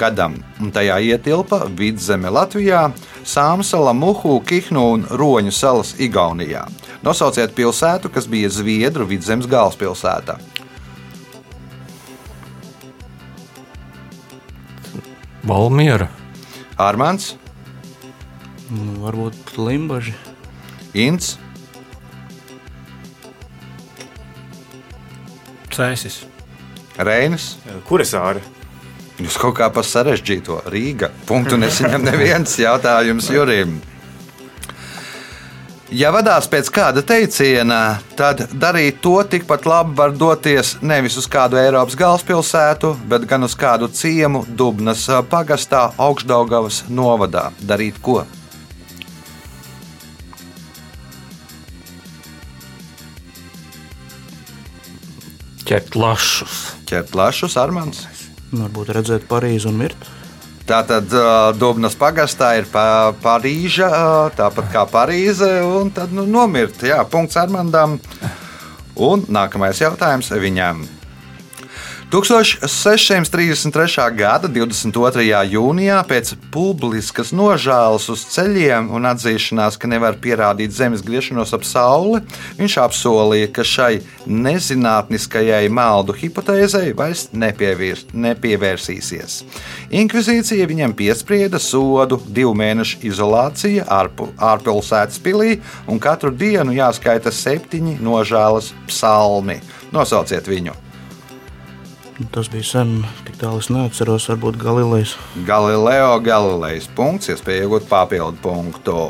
gadam, 0.00 0.40
un 0.56 0.72
tajā 0.72 0.96
ietilpa 1.04 1.68
vidzeme 1.68 2.32
Latvijā, 2.32 2.96
Sāmsala, 3.28 3.92
Muhu, 3.92 4.40
Kihnu 4.40 4.80
un 4.94 5.04
Roņu 5.04 5.52
salas 5.52 5.92
Igaunijā. 6.00 6.64
Nosauciet 7.04 7.52
pilsētu, 7.52 8.08
kas 8.08 8.24
bija 8.24 8.48
Zviedru 8.48 9.04
vidzemes 9.04 9.44
galvaspilsēta. 9.52 10.40
Valmiera, 15.44 16.08
Armāns, 16.80 17.36
Nu, 18.68 18.98
varbūt 19.00 19.56
limbaži. 19.56 20.12
Inns, 20.94 21.36
Cēsis. 25.78 26.24
Reinis. 26.98 27.52
Kuras 27.86 28.10
ārā? 28.18 28.40
Jūs 29.18 29.36
kaut 29.38 29.54
kā 29.58 29.68
par 29.70 29.86
sarežģīto 29.86 30.64
Rīga. 30.72 31.12
Punktu 31.26 31.58
nesaņem 31.58 32.02
neviens 32.06 32.56
jautājums 32.58 33.28
Jurim. 33.30 33.76
Ja 35.94 36.10
vadās 36.12 36.44
pēc 36.50 36.68
kāda 36.74 37.00
teiciena, 37.06 38.00
tad 38.18 38.42
darīt 38.52 38.98
to 39.00 39.14
tikpat 39.24 39.64
labi 39.70 39.94
var 39.96 40.12
doties 40.12 40.74
nevis 40.82 41.16
uz 41.16 41.30
kādu 41.30 41.56
Eiropas 41.62 41.96
galvaspilsētu, 41.96 42.90
bet 43.08 43.24
gan 43.30 43.46
uz 43.46 43.54
kādu 43.56 43.88
ciemu 43.88 44.42
Dubnas 44.50 45.06
pagastā, 45.30 45.86
Augstdaugavas 45.96 46.82
novadā. 46.90 47.48
Darīt 47.64 48.02
ko? 48.02 48.20
Ķert 55.68 55.98
lašus. 55.98 56.60
Ķert 56.88 57.14
lašus, 57.18 57.58
Armāns. 57.60 58.06
Nu, 58.50 58.64
Varbūt 58.64 58.94
redzēt 58.96 59.28
Parīzi 59.28 59.68
un 59.68 59.76
mirt. 59.82 60.08
Tātad 60.68 61.12
Dubnas 61.56 61.94
pagastā 61.96 62.54
ir 62.58 62.68
pa, 62.72 63.14
Parīža, 63.22 63.88
tāpat 64.36 64.68
kā 64.72 64.84
Parīze, 64.88 65.48
un 65.64 65.92
tad 65.96 66.12
nu, 66.12 66.26
nomirt. 66.28 66.84
Jā, 66.84 67.00
punkts 67.08 67.40
Armandam. 67.40 67.96
Un 68.98 69.24
nākamais 69.32 69.80
jautājums 69.80 70.32
viņam. 70.32 70.84
1633. 72.08 74.16
gada 74.16 74.48
22. 74.48 75.44
jūnijā 75.52 75.98
pēc 76.08 76.30
publiskas 76.48 77.34
nožēlas 77.36 78.06
uz 78.08 78.22
ceļiem 78.32 78.88
un 78.96 79.04
atzīšanās, 79.10 79.76
ka 79.76 79.90
nevar 79.92 80.16
pierādīt 80.16 80.72
zemes 80.72 81.04
griešanos 81.04 81.52
ap 81.52 81.66
sauli, 81.68 82.22
viņš 82.56 82.78
apsolīja, 82.80 83.50
ka 83.52 83.60
šai 83.60 84.00
nezinātniskajai 84.24 85.68
meldu 85.68 86.16
hipotēzei 86.16 86.96
vairs 86.96 87.26
nepievirs, 87.36 88.08
nepievērsīsies. 88.16 89.44
Inkvizīcija 89.92 90.64
viņam 90.72 90.96
piesprieda 90.96 91.60
sodu, 91.60 92.22
divu 92.24 92.56
mēnešu 92.56 93.04
izolācija 93.12 93.84
ārpilsētas 93.92 95.20
pilī 95.20 95.60
un 95.84 96.00
katru 96.00 96.32
dienu 96.32 96.72
jāskaita 96.72 97.28
septiņi 97.28 98.00
nožēlas 98.00 98.72
psalmi. 98.88 99.60
Nosauciet 99.92 100.48
viņu! 100.48 100.87
Tas 102.18 102.48
bija 102.50 102.66
sen, 102.66 102.96
tik 103.22 103.36
tālu 103.38 103.60
es 103.62 103.68
neatceros, 103.70 104.26
varbūt 104.32 104.56
Galilejs. 104.58 105.14
Galileo 105.46 106.16
Galilejas 106.18 106.88
punkts, 106.98 107.30
iespēja 107.30 107.68
iegūt 107.68 107.86
papildu 107.86 108.42
punktu. 108.42 109.04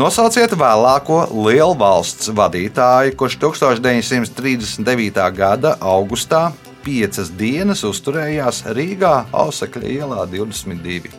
Nosauciet 0.00 0.54
vēlāko 0.56 1.18
lielu 1.44 1.74
valsts 1.76 2.30
vadītāju, 2.32 3.12
kurš 3.20 3.36
1939. 3.42 5.20
gada 5.36 5.74
augustā 5.84 6.46
piecas 6.80 7.28
dienas 7.36 7.84
uzturējās 7.84 8.62
Rīgā, 8.72 9.12
Ausekļa 9.44 9.92
ielā 9.98 10.24
22. 10.32 11.12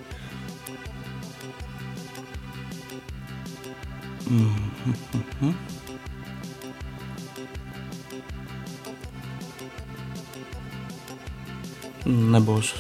Nebūs. 12.06 12.74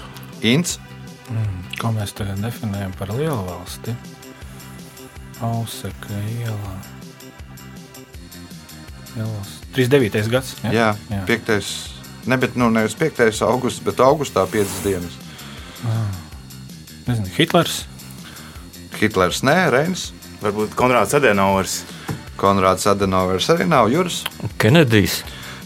Ints, 0.43 0.79
Ko 1.79 1.91
mēs 1.95 2.13
tagad 2.15 2.41
definējam 2.43 2.91
par 2.99 3.11
lielu 3.15 3.39
valsti? 3.47 3.93
Ausekļa 5.43 6.19
ielā. 6.43 6.73
Ielas. 9.17 9.55
39. 9.75 10.29
gads. 10.31 10.53
jā, 10.63 10.91
jā. 11.09 11.21
5. 11.27 11.71
Ne, 12.29 12.37
bet, 12.39 12.55
nu, 12.55 12.69
nevis 12.71 12.95
5. 12.99 13.23
augusts, 13.47 13.81
bet 13.83 13.99
augustā 14.03 14.45
5 14.49 14.77
dienas. 14.85 15.17
Nezinu, 17.07 17.27
Hitlers. 17.35 17.81
Hitlers 18.99 19.41
nē, 19.43 19.57
Reinis, 19.73 20.11
Varbūt 20.43 20.77
Konrāds 20.79 21.15
Adenovers. 21.17 21.81
Konrāds 22.39 22.85
Adenovers 22.87 23.49
arī 23.51 23.67
nav 23.67 23.89
Juris. 23.91 24.21
Kenedijs, 24.61 25.21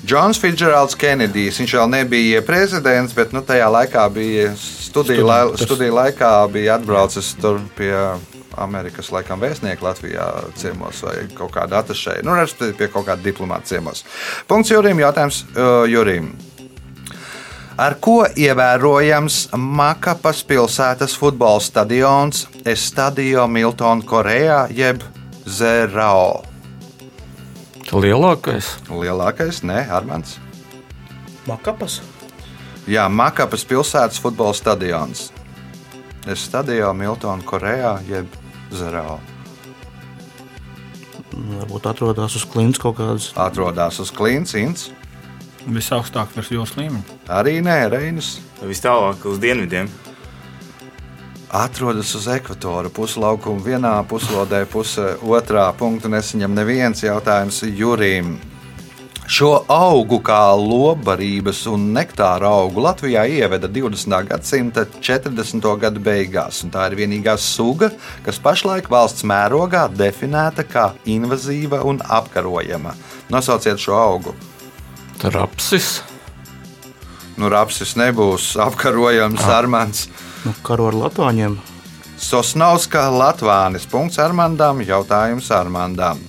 Džons 0.08 0.40
Fitzgeralds 0.40 0.96
Kenedijs. 0.96 1.58
Viņš 1.60 1.74
vēl 1.76 1.90
nebija 1.92 2.40
prezidents, 2.48 3.12
bet 3.18 3.34
nu, 3.36 3.42
tajā 3.44 3.68
laikā 3.68 4.06
bija 4.16 4.54
studiju, 4.56 5.26
lai, 5.28 5.42
studiju 5.60 5.98
laikā 5.98 6.32
bija 6.54 6.78
atbraucis 6.78 7.34
tur 7.42 7.60
pie 7.76 7.92
Amerikas 8.58 9.12
laikam 9.12 9.44
vēstnieka 9.44 9.84
Latvijā 9.84 10.30
ciemos 10.56 11.04
vai 11.04 11.18
kaut 11.36 11.52
kāda 11.58 11.84
atašēja. 11.84 12.24
Nu, 12.24 12.38
respektīvi 12.40 12.78
pie 12.80 12.90
kaut 12.94 13.10
kāda 13.10 13.26
diplomāta 13.26 13.74
ciemos. 13.74 14.06
Punkts 14.48 14.72
Jurim, 14.72 15.04
jautājums 15.04 15.44
uh, 15.52 15.84
Jurim. 15.92 16.32
Ar 17.78 18.00
ko 18.02 18.22
ievērojams 18.32 19.50
Makapas 19.60 20.40
pilsētas 20.48 21.20
futbola 21.20 21.60
stadions 21.62 22.48
Estadio 22.66 23.46
Milton 23.52 24.08
Korejā 24.08 24.70
jeb 24.72 25.04
Zerao? 25.46 26.47
Lielākais. 27.91 28.74
Lielākais, 28.91 29.63
ne, 29.63 29.86
Armāns. 29.91 30.38
Makapas. 31.48 32.01
Jā, 32.88 33.08
Makapas 33.08 33.63
pilsētas 33.67 34.20
futbola 34.20 34.56
stadions. 34.56 35.29
Estadio 36.27 36.91
Milton 36.94 37.44
Korejā 37.48 37.98
jeb 38.10 38.27
Zerao. 38.75 39.22
Varbūt 41.38 41.88
atrodas 41.88 42.36
uz 42.36 42.44
klints 42.50 42.82
kaut 42.82 42.98
kādas. 43.00 43.32
Atrodas 43.39 44.00
uz 44.03 44.12
Klints, 44.12 44.56
Visaugstāk 45.67 46.32
virs 46.32 46.48
jūras 46.48 46.75
līmeņa. 46.79 47.17
arī 47.27 47.60
nē, 47.60 47.89
Reinis. 47.91 48.39
Vis 48.63 48.79
tālāk 48.79 49.25
uz 49.27 49.38
dienvidiem. 49.38 49.89
Atrodas 51.51 52.16
uz 52.16 52.27
ekvatora 52.27 52.89
puslaukuma, 52.89 53.63
vienā 53.63 53.94
puslodē, 54.10 54.66
pusē, 54.70 55.16
otrā 55.24 55.70
punkta 55.77 56.12
nesaņem 56.12 56.54
neviens 56.56 57.04
jautājums 57.04 57.63
Jurim. 57.63 58.38
Šo 59.27 59.50
augu 59.68 60.22
kā 60.24 60.54
lobarības 60.56 61.66
un 61.68 61.89
nektāra 61.92 62.48
augu 62.62 62.80
Latvijā 62.86 63.25
ieveda 63.27 63.68
20. 63.68 64.13
gadsimta 64.30 64.86
40. 65.04 65.68
gada 65.82 66.00
beigās, 66.00 66.62
un 66.63 66.72
tā 66.72 66.86
ir 66.88 66.96
vienīgā 67.01 67.36
suga, 67.36 67.89
kas 68.24 68.39
pašlaik 68.39 68.88
valsts 68.88 69.27
mērogā 69.27 69.89
definēta 69.92 70.63
kā 70.63 70.94
invazīva 71.04 71.82
un 71.84 72.00
apkarojama. 72.00 72.96
Nosauciet 73.27 73.84
šo 73.84 73.98
augu. 74.00 74.36
Rapsis. 75.20 75.98
Nu, 77.36 77.51
rapsis 77.51 77.98
nebūs 78.00 78.54
apkarojams, 78.63 79.44
Armāns. 79.51 80.08
Nu, 80.48 80.54
karo 80.63 80.86
ar 80.88 80.96
Latvāņiem. 80.96 81.58
Sosnauska 82.24 83.10
Latvānis. 83.12 83.84
Punkts 83.92 84.16
Armandam. 84.24 84.80
Jautājums 84.80 85.50
Armandam. 85.51 86.22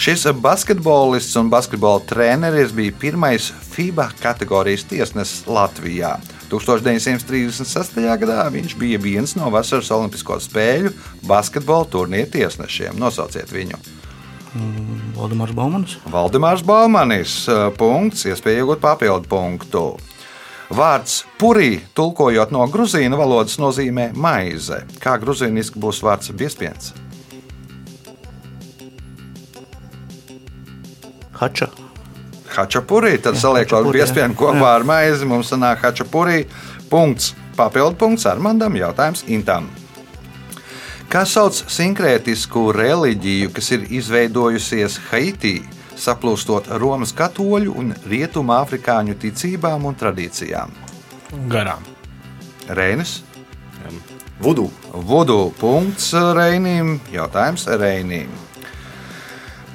Šis 0.00 0.24
basketbolists 0.40 1.36
un 1.36 1.50
basketbola 1.52 2.00
treneris 2.08 2.72
bija 2.72 2.94
pirmais 2.96 3.50
FIBA 3.74 4.08
kategorijas 4.22 4.86
tiesnesis 4.88 5.44
Latvijā. 5.50 6.14
1936. 6.48 8.00
gadā 8.22 8.48
viņš 8.54 8.76
bija 8.80 9.02
viens 9.04 9.36
no 9.36 9.50
vasaras 9.52 9.90
Olimpisko 9.92 10.38
spēļu 10.40 10.94
basketbola 11.28 11.90
turnīra 11.92 12.30
tiesnešiem. 12.38 12.96
Nosauciet 12.96 13.52
viņu. 13.52 13.82
Valdemārs 15.18 15.52
Baumanis. 15.52 15.98
Valdemārs 16.08 16.64
Baumanis. 16.64 17.42
Punkts, 17.76 18.24
iespēja 18.32 18.62
iegūt 18.62 18.80
papildu 18.80 19.28
punktu. 19.28 19.90
Vārds 20.68 21.22
purī, 21.40 21.78
tulkojot 21.96 22.50
no 22.52 22.66
grūzīnu 22.68 23.16
valodas, 23.16 23.56
nozīmē 23.56 24.10
maize. 24.12 24.82
Kā 25.00 25.16
grūzīniski 25.20 25.80
būs 25.80 26.02
vārds 26.04 26.28
biespiens? 26.36 26.92
Hača. 31.38 31.70
Hačapurī, 32.52 33.14
tad 33.22 33.38
saliekot 33.40 33.88
biespienu 33.94 34.34
jā. 34.34 34.38
kopā 34.40 34.74
ar 34.74 34.84
maizi, 34.84 35.24
mums 35.28 35.52
sanāk 35.54 35.84
hačapurī. 35.86 36.42
Punkts. 36.90 37.32
Papildu 37.58 37.96
punkts 37.98 38.26
Armandam, 38.30 38.76
jautājums 38.78 39.24
Intam. 39.26 39.64
Kā 41.10 41.24
sauc 41.26 41.56
sinkrētisku 41.72 42.68
reliģiju, 42.76 43.50
kas 43.56 43.72
ir 43.74 43.86
izveidojusies 43.98 44.98
Haitī, 45.08 45.56
saplūstot 45.98 46.70
Romas 46.80 47.14
katoļu 47.16 47.74
un 47.78 47.94
rietumu 48.08 48.54
afrikāņu 48.58 49.18
ticībām 49.20 49.88
un 49.88 49.98
tradīcijām? 49.98 50.74
Garām. 51.50 51.82
Reinis, 52.68 53.18
Vudu. 54.40 54.68
Vudu 54.92 55.50
punkts 55.58 56.12
Reinim, 56.14 57.00
jautājums 57.10 57.66
Reinim. 57.66 58.30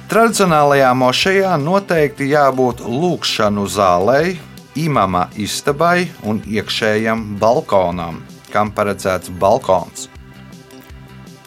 Tradicionālajā 0.08 0.88
mošejā 0.96 1.52
noteikti 1.60 2.30
jābūt 2.30 2.80
lūkšanu 2.80 3.66
zālei, 3.68 4.38
imama 4.80 5.26
istabai 5.36 6.06
un 6.24 6.40
iekšējam 6.48 7.34
balkonam, 7.40 8.22
kam 8.52 8.72
paredzēts 8.72 9.32
balkons. 9.40 10.08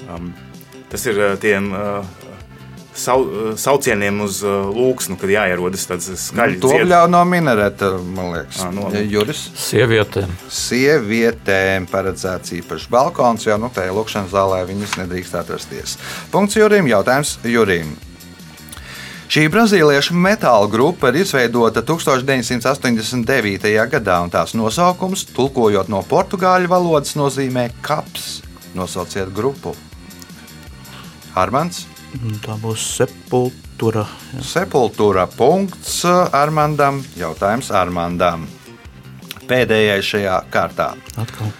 Um, 0.08 0.30
tas 0.92 1.06
ir 1.10 1.18
uh, 1.18 1.34
tiem 1.42 1.72
uh, 1.74 2.06
sau, 2.98 3.22
uh, 3.24 3.52
saucieniem 3.60 4.22
uz 4.26 4.40
uh, 4.46 4.68
lūksnu, 4.74 5.18
kad 5.22 5.30
jāierodas 5.32 5.86
tāds 5.90 6.10
skaļs 6.28 6.58
Nu, 6.58 6.62
To 6.66 6.72
bļauj 6.82 7.12
no 7.14 7.22
minareta, 7.30 7.92
man 8.02 8.34
liekas. 8.34 8.64
Ā, 8.66 8.72
no- 8.74 8.90
Juris. 8.98 9.46
Sievietēm. 9.68 10.34
Sievietēm 10.54 11.86
paredzēts 11.92 12.56
īpašs 12.62 12.90
balkons, 12.94 13.46
jo 13.48 13.58
nu, 13.62 13.70
tajā 13.74 13.94
lukšanas 13.96 14.34
zālē 14.34 14.64
viņas 14.70 14.98
nedrīkst 15.04 15.38
atrasties. 15.44 15.98
Punkts 16.34 16.58
Jurim, 16.60 16.90
jautājums 16.90 17.38
Jurim. 17.46 17.96
Šī 19.28 19.50
brazīliešu 19.52 20.16
metāla 20.16 20.70
grupa 20.72 21.10
ir 21.12 21.18
izveidota 21.26 21.82
1989. 21.84 23.68
gadā, 23.92 24.22
un 24.24 24.32
tās 24.32 24.54
nosaukums, 24.56 25.26
tulkojot 25.36 25.90
no 25.92 26.00
portugāļu 26.08 26.72
valodas, 26.72 27.12
nozīmē 27.20 27.68
kaps. 27.84 28.42
Nosauciet 28.78 29.34
grupu. 29.36 29.76
Armāns, 31.36 31.84
Un 31.84 31.97
Tā 32.44 32.56
būs 32.62 32.84
sepultūra. 32.98 34.06
Sepultūra 34.42 35.28
punkts 35.30 36.02
Armandam, 36.08 37.04
jautājums 37.18 37.70
Armandam. 37.76 38.48
Pēdējais 39.48 40.12
šajā 40.14 40.42
kārtā. 40.52 40.92
Atkal. 41.20 41.54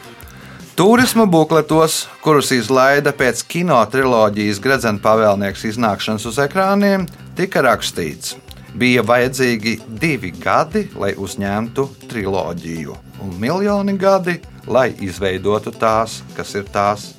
Turisma 0.78 1.26
bukletos, 1.26 2.04
kurus 2.22 2.52
izlaida 2.54 3.10
pēc 3.18 3.40
kino 3.50 3.80
triloģijas 3.90 4.60
Gradzena 4.62 5.02
pavēlnieks 5.02 5.64
iznākšanas 5.72 6.28
uz 6.30 6.38
ekrāniem, 6.44 7.08
tika 7.38 7.64
rakstīts, 7.66 8.36
bija 8.78 9.02
vajadzīgi 9.02 9.80
divi 9.90 10.30
gadi, 10.38 10.86
lai 10.94 11.16
uzņemtu 11.18 11.88
triloģiju, 12.12 12.98
un 13.26 13.34
miljoni 13.42 13.98
gadi, 13.98 14.38
lai 14.70 14.92
izveidotu 15.02 15.74
tās, 15.74 16.20
kas 16.38 16.54
ir 16.60 16.70
tās. 16.70 17.17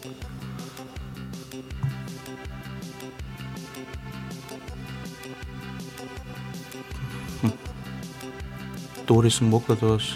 Turismu 9.09 9.51
bukletos. 9.57 10.14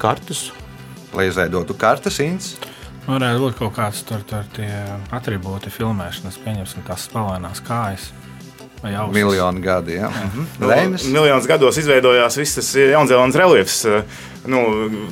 Kartes. 0.00 0.48
Lai 1.12 1.26
izveidotu 1.26 1.74
kartes 1.74 2.20
ints, 2.22 2.54
Varētu 3.10 3.40
būt 3.42 3.56
kaut 3.58 3.72
kāds 3.74 4.02
tur, 4.06 4.20
tur 4.28 4.44
tie 4.54 4.68
atribūti 5.16 5.72
filmēšanas, 5.72 6.36
pieņemsim 6.44 6.84
tās 6.86 7.08
spēlēnās 7.08 7.62
kājas 7.66 8.10
miljoni 9.12 9.60
gadi. 9.60 9.96
Ja? 9.98 10.08
Mhm. 10.08 10.44
Nu? 10.60 10.68
Miljonus 11.12 11.46
gados 11.48 11.76
izveidojās 11.80 12.36
viss 12.40 12.54
tas 12.56 12.70
Jaunzēlandes 12.76 13.36
reliefs, 13.36 13.84
uh, 13.84 14.20
nu, 14.48 14.62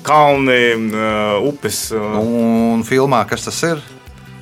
kalni, 0.06 0.60
uh, 0.88 1.48
upes. 1.48 1.88
uh, 1.92 2.20
Un 2.20 2.84
filmā 2.86 3.24
kas 3.28 3.44
tas 3.48 3.62
ir? 3.66 3.82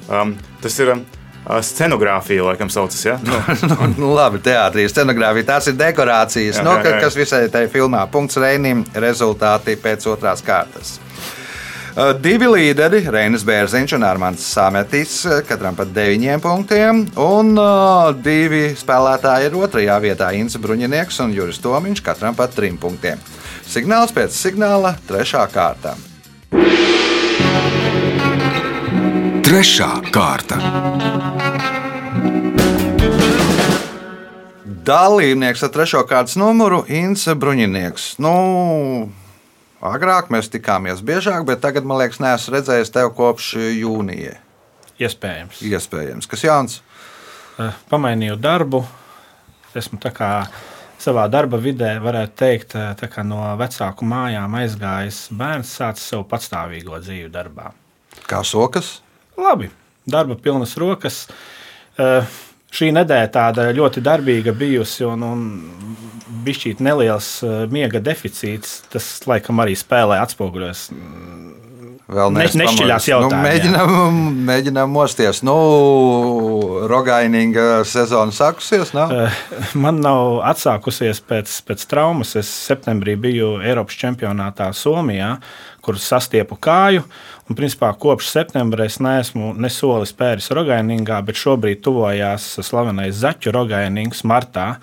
Um, 0.07 0.37
tas 0.63 0.79
ir 0.79 0.93
um, 0.93 1.05
scenogrāfija, 1.47 2.45
laikam, 2.49 2.71
saucas. 2.73 3.05
Ja? 3.07 3.17
Nu, 3.23 3.39
nu, 3.71 3.91
nu, 3.97 4.13
labi, 4.17 4.41
teātrī, 4.45 4.87
scenogrāfija, 4.91 5.51
tās 5.55 5.71
ir 5.71 5.79
dekorācijas, 5.79 6.61
Jā, 6.61 6.67
no, 6.67 6.77
jā, 6.81 6.97
jā. 6.97 7.03
kas 7.07 7.19
visai 7.19 7.47
tajā 7.53 7.71
filmā. 7.73 8.07
Punkts 8.11 8.39
Reinim, 8.43 8.85
rezultāti 8.95 9.79
pēc 9.81 10.09
otrās 10.11 10.45
kārtas. 10.47 10.97
Divi 12.21 12.45
līderi, 12.45 12.99
Reinis 13.09 13.41
Bērziņš 13.49 13.95
un 13.97 14.03
Armāns 14.05 14.43
Sametis, 14.45 15.15
katram 15.49 15.79
pa 15.79 15.87
deviņiem 15.89 16.43
punktiem, 16.45 17.01
un 17.25 17.55
uh, 17.57 18.11
divi 18.21 18.75
spēlētāji 18.77 19.49
ir 19.49 19.57
otrajā 19.57 19.97
vietā- 20.05 20.29
Inns 20.37 20.59
Bruņinieks 20.61 21.23
un 21.25 21.33
Juris 21.33 21.63
Tomiņš, 21.65 22.05
katram 22.05 22.37
pa 22.37 22.51
trim 22.53 22.77
punktiem. 22.77 23.23
Signāls 23.65 24.13
pēc 24.13 24.37
signāla- 24.37 24.93
trešā 25.09 25.49
kārta. 25.49 25.97
Trešā 29.47 29.87
kārta. 30.11 30.57
Dalībnieks 34.89 35.63
ar 35.63 35.71
trešo 35.71 36.01
kārtas 36.11 36.35
numuru- 36.35 36.81
Inns 37.01 37.29
Bruņinieks. 37.31 38.09
Nu, 38.19 38.33
agrāk 39.79 40.33
mēs 40.35 40.51
tikāmies 40.51 40.99
biežāk, 40.99 41.47
bet 41.47 41.63
tagad, 41.63 41.87
man 41.87 42.03
liekas, 42.03 42.19
neesmu 42.19 42.57
redzējis 42.57 42.91
tevi 42.91 43.15
kopš 43.15 43.53
jūnija. 43.77 44.35
Iespējams. 44.99 45.63
Iespējams, 45.63 46.27
kas 46.27 46.43
jauns. 46.43 46.81
Eh, 47.61 47.71
Pamainīju 47.89 48.41
darbu. 48.41 48.83
Esmu 49.77 50.01
tā 50.03 50.11
kā 50.11 50.49
savā 50.99 51.31
darba 51.31 51.63
vidē, 51.63 52.01
varētu 52.03 52.35
teikt, 52.35 52.75
eh, 52.75 53.23
no 53.23 53.57
vecāku 53.57 54.03
mājām 54.03 54.59
aizgājis 54.59 55.29
bērns, 55.31 55.71
sācis 55.71 56.11
savu 56.11 56.25
patstāvīgo 56.25 56.99
dzīvi 56.99 57.31
darbā. 57.31 57.71
Kā 58.27 58.43
sokas? 58.43 59.06
Labi, 59.37 59.71
darba 60.07 60.37
pilnas 60.41 60.77
rokas. 60.81 61.27
Eh, 61.99 62.25
Šī 62.77 62.91
nedēļa 62.93 63.29
tāda 63.33 63.69
ļoti 63.73 64.03
darbīga 64.05 64.53
bijusi 64.53 65.05
un, 65.07 65.23
un 65.23 65.45
bišķīt 66.45 66.81
neliels 66.85 67.29
eh, 67.47 67.63
miega 67.73 68.01
deficīts. 68.05 68.81
Tas, 68.93 69.07
laikam, 69.31 69.63
arī 69.65 69.77
spēlē 69.79 70.19
atspoguļos 70.25 70.89
Vēl 72.07 72.31
Ne- 72.31 72.45
nešķiļās 72.47 73.07
jautājumi, 73.11 73.35
Nu, 73.35 73.43
mēģinām, 73.43 74.19
mēģinām 74.47 74.93
mosties. 74.95 75.41
Nu, 75.43 75.55
Rogaininga 76.87 77.81
sezona 77.89 78.31
sākusies. 78.35 78.93
Nav? 78.95 79.11
Eh, 79.11 79.41
Man 79.75 79.99
nav 80.05 80.37
atsākusies 80.53 81.19
pēc, 81.27 81.51
pēc 81.67 81.87
traumas. 81.91 82.37
Es 82.39 82.47
septembrī 82.69 83.17
biju 83.19 83.57
Eiropas 83.63 83.99
čempionātā 83.99 84.69
Somijā, 84.77 85.37
kur 85.83 85.99
sastiepu 85.99 86.59
kāju. 86.63 87.03
Un, 87.47 87.55
principā, 87.55 87.93
kopš 87.95 88.27
septembra 88.33 88.89
es 88.89 88.99
neesmu 88.99 89.53
ne 89.55 89.71
soli 89.71 90.09
spēris 90.09 90.51
Rogainingā, 90.51 91.21
bet 91.27 91.39
šobrīd 91.39 91.83
tuvojās 91.85 92.57
slavenais 92.67 93.15
Zaķu 93.21 93.55
Rogainings 93.55 94.25
martā. 94.27 94.77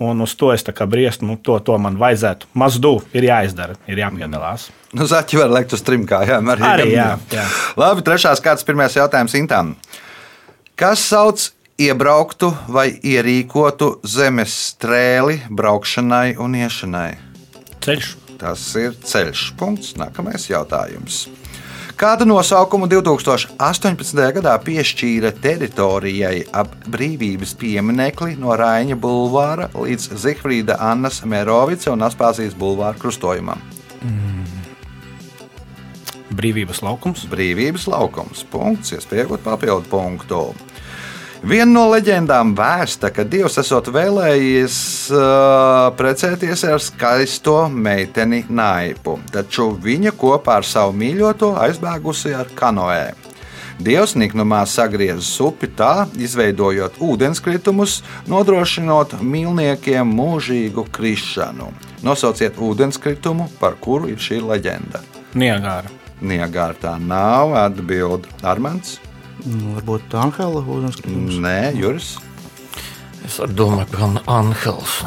Un 0.00 0.24
uz 0.24 0.32
to 0.40 0.48
es 0.50 0.64
tā 0.64 0.72
kā 0.72 0.86
briestu, 0.88 1.26
nu, 1.28 1.36
to, 1.36 1.58
to 1.62 1.76
man 1.78 1.98
vajadzētu. 2.00 2.48
Mazdu 2.58 2.94
ir 3.14 3.28
jāizdara, 3.28 3.76
ir 3.86 4.00
jāpiedalās. 4.00 4.70
Nu, 4.96 5.04
Zaķi 5.06 5.38
var 5.38 5.52
lekt 5.52 5.76
uz 5.76 5.84
trim 5.86 6.06
kājām. 6.08 6.50
Arī, 6.54 6.64
Arī, 6.66 6.86
jā, 6.96 7.10
jā. 7.30 7.44
Labi, 7.78 8.02
trešās 8.06 8.42
kārtas, 8.42 8.66
pirmais 8.66 8.96
jautājums 8.96 9.36
Intam. 9.38 9.74
Kas 10.80 11.04
sauc 11.04 11.50
iebrauktu 11.80 12.48
vai 12.72 12.88
ierīkotu 12.96 14.00
zemes 14.08 14.56
strēli 14.72 15.42
braukšanai 15.52 16.40
un 16.40 16.56
iešanai? 16.58 17.10
Ceļš. 17.84 18.16
Tas 18.40 18.64
ir 18.80 18.96
ceļš. 19.04 19.50
Punkts. 19.60 19.92
Nākamais 20.00 20.48
jautājums. 20.48 21.26
Kādu 22.00 22.24
nosaukumu 22.24 22.86
2018. 22.88 24.20
gadā 24.32 24.54
piešķīra 24.64 25.34
teritorijai 25.36 26.46
ap 26.56 26.70
brīvības 26.88 27.50
pieminekli 27.60 28.38
no 28.40 28.54
Raņa 28.56 28.96
bulvāra 28.96 29.66
līdz 29.74 30.06
Zifrīda 30.22 30.78
Annas 30.80 31.18
Mērovica 31.28 31.92
un 31.92 32.06
Aspāzijas 32.06 32.56
bulvāra 32.56 32.96
krustojumam? 32.96 33.60
Brīvības 36.40 36.80
laukums. 36.86 37.26
Brīvības 37.28 37.84
laukums. 37.92 38.46
Punkts, 38.48 38.94
iespējot 38.96 39.44
papildu 39.44 39.92
punktu. 39.92 40.40
Viena 41.40 41.72
no 41.72 41.86
leģendām 41.88 42.50
vēsta, 42.52 43.08
ka 43.16 43.24
Dievs 43.24 43.54
esot 43.62 43.86
vēlējies 43.94 44.74
uh, 45.14 45.86
precēties 45.96 46.66
ar 46.68 46.84
skaisto 46.84 47.62
meiteni 47.72 48.42
Naipu, 48.52 49.16
taču 49.32 49.70
viņa 49.80 50.12
kopā 50.20 50.58
ar 50.60 50.68
savu 50.68 50.92
mīļoto 51.00 51.54
aizbēgusi 51.64 52.34
ar 52.36 52.52
kanoē. 52.60 53.14
Dievs 53.80 54.12
niknumā 54.20 54.66
sagriezis 54.68 55.32
upi 55.40 55.72
tā, 55.72 56.04
izveidojot 56.20 57.00
ūdenskritumus, 57.00 58.02
nodrošinot 58.28 59.16
mīlniekiem 59.24 60.12
mūžīgu 60.20 60.84
krišanu. 60.92 61.72
Nosauciet 62.04 62.60
ūdenskritumu, 62.60 63.48
par 63.56 63.80
kuru 63.80 64.12
ir 64.12 64.20
šī 64.20 64.42
leģenda. 64.44 65.00
Niagāra. 65.32 65.88
Niagārtā 66.20 66.98
nav 67.00 67.56
atbildi. 67.56 68.28
Armāns? 68.44 68.98
Nu, 69.46 69.76
varbūt 69.78 70.16
Anhela 70.20 70.60
ūdenskritums. 70.64 71.38
Nē, 71.42 71.72
Juris. 71.78 72.14
Es 73.26 73.38
arī 73.42 73.56
domāju, 73.58 73.88
ka 73.94 74.10
Anhels. 74.38 75.00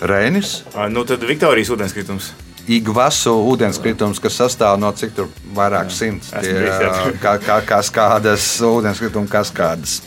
Reinis. 0.00 0.62
Ā, 0.74 0.88
Nu, 0.92 1.04
tad 1.08 1.24
Viktorijas 1.26 1.72
ūdenskritums. 1.74 2.32
Igvasu 2.68 3.32
ūdenskritums, 3.48 4.20
kas 4.20 4.36
sastāv 4.36 4.76
no 4.80 4.90
cik 4.92 5.14
tur 5.16 5.30
vairāk 5.56 5.88
simts 5.94 6.28
tie, 6.34 6.52
jā. 6.68 6.90
kā, 7.22 7.38
kā, 7.40 7.62
kaskādas, 7.64 8.44
ūdenskrituma 8.60 9.30
kaskādas. 9.32 10.02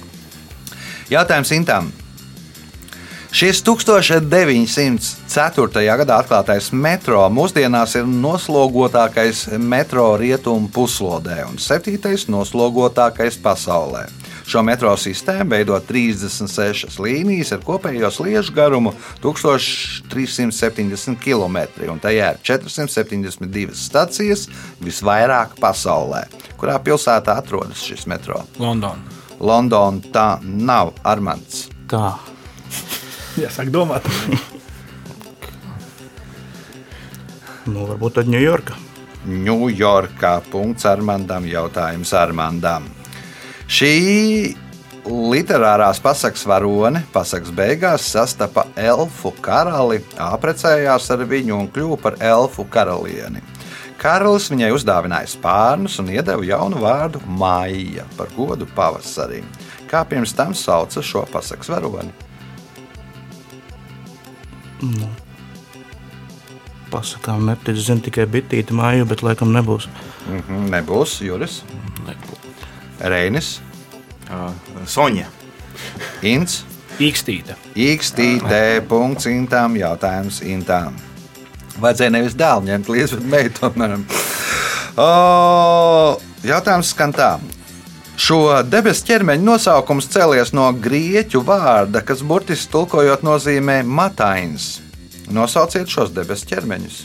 Jautājums 1.09 1.51
Intam. 1.57 1.89
Šis 3.31 3.61
1904. 3.63 5.81
gadā 6.01 6.17
atklātais 6.19 6.65
metro 6.75 7.21
mūsdienās 7.31 7.93
ir 7.95 8.03
noslogotākais 8.03 9.55
metro 9.55 10.19
rietumu 10.19 10.67
puslodē 10.67 11.47
un 11.47 11.55
septītais 11.55 12.27
noslogotākais 12.27 13.39
pasaulē. 13.39 14.11
Šo 14.43 14.59
metro 14.67 14.91
sistēmu 14.99 15.47
veido 15.53 15.79
36 15.79 16.99
līnijas 16.99 17.55
ar 17.55 17.63
kopējo 17.63 18.11
sliežu 18.11 18.51
garumu 18.57 18.91
1370 19.23 21.15
km, 21.23 21.57
un 21.87 22.03
tajā 22.03 22.33
ir 22.33 22.37
472 22.51 23.71
stacijas, 23.79 24.51
visvairāk 24.83 25.55
pasaulē. 25.61 26.27
Kurā 26.59 26.75
pilsētā 26.83 27.39
atrodas 27.39 27.79
šis 27.87 28.03
metro? 28.11 28.43
Londona. 28.59 28.99
Londona 29.39 30.03
tā 30.11 30.43
nav 30.43 30.91
Armāns. 31.07 31.71
Tā. 31.87 32.19
Jāsāk 33.39 33.71
domāt. 33.75 34.07
Nu, 37.69 37.85
varbūt 37.85 38.17
tad 38.19 38.31
Ņujorka. 38.31 38.75
Ņujorkā. 39.29 40.33
Punkts 40.51 40.87
Armandam. 40.89 41.45
Jautājums 41.45 42.11
Armandam. 42.17 42.89
Šī 43.71 44.55
literārās 45.05 46.01
pasakas 46.03 46.43
varone 46.45 47.03
pasakas 47.13 47.53
beigās 47.55 48.05
sastapa 48.11 48.67
elfu 48.77 49.31
karali, 49.41 50.01
apprecējās 50.19 51.09
ar 51.13 51.23
viņu 51.29 51.57
un 51.57 51.69
kļuva 51.73 51.97
par 52.01 52.17
elfu 52.21 52.65
karalieni. 52.69 53.41
Karalis 54.01 54.49
viņai 54.49 54.71
uzdāvināja 54.73 55.29
spārnus 55.29 55.99
un 56.01 56.09
iedeva 56.09 56.41
jaunu 56.45 56.81
vārdu 56.81 57.21
Maija 57.25 58.07
par 58.17 58.33
godu 58.33 58.65
pavasarim. 58.75 59.45
Kā 59.89 60.01
pirms 60.09 60.33
tam 60.33 60.55
sauca 60.57 61.03
šo 61.05 61.27
pasakas 61.29 61.69
varoni? 61.69 62.09
Pasakām, 66.91 67.45
neticu, 67.47 67.79
zinu 67.85 68.03
tikai 68.03 68.25
bitīti 68.27 68.75
māju, 68.75 69.05
bet 69.07 69.23
laikam 69.23 69.53
nebūs. 69.55 69.87
Mhm, 70.27 70.65
nebūs 70.73 71.19
Juris, 71.23 71.61
Reinis, 72.99 73.59
Ā, 74.31 74.49
Soņa. 74.87 75.29
Inns. 76.27 76.61
Īkstīta. 77.01 77.55
Ikstītē, 77.79 78.81
punkts 78.87 79.25
intām, 79.31 79.77
jautājums 79.79 80.41
intām. 80.45 80.99
Vajadzēja 81.81 82.13
nevis 82.13 82.35
dēlu 82.37 82.67
ņemt 82.67 82.91
līdzi, 82.91 83.17
bet 83.17 83.31
meitu 83.31 83.63
tomēr. 83.63 83.95
O, 84.99 85.07
Jautājums 86.45 86.91
skan 86.93 87.13
tā. 87.15 87.31
Šo 88.21 88.37
debesu 88.67 89.07
ķermeņa 89.07 89.41
nosaukums 89.41 90.05
cēlies 90.13 90.51
no 90.53 90.67
grieķu 90.77 91.41
vārda, 91.47 92.03
kas 92.05 92.21
burtiski 92.27 92.69
tulkojot 92.75 93.23
nozīmē 93.25 93.79
matains. 93.87 94.75
Nosauciet 95.33 95.89
šos 95.89 96.11
debesu 96.13 96.45
ķermeņus. 96.51 96.99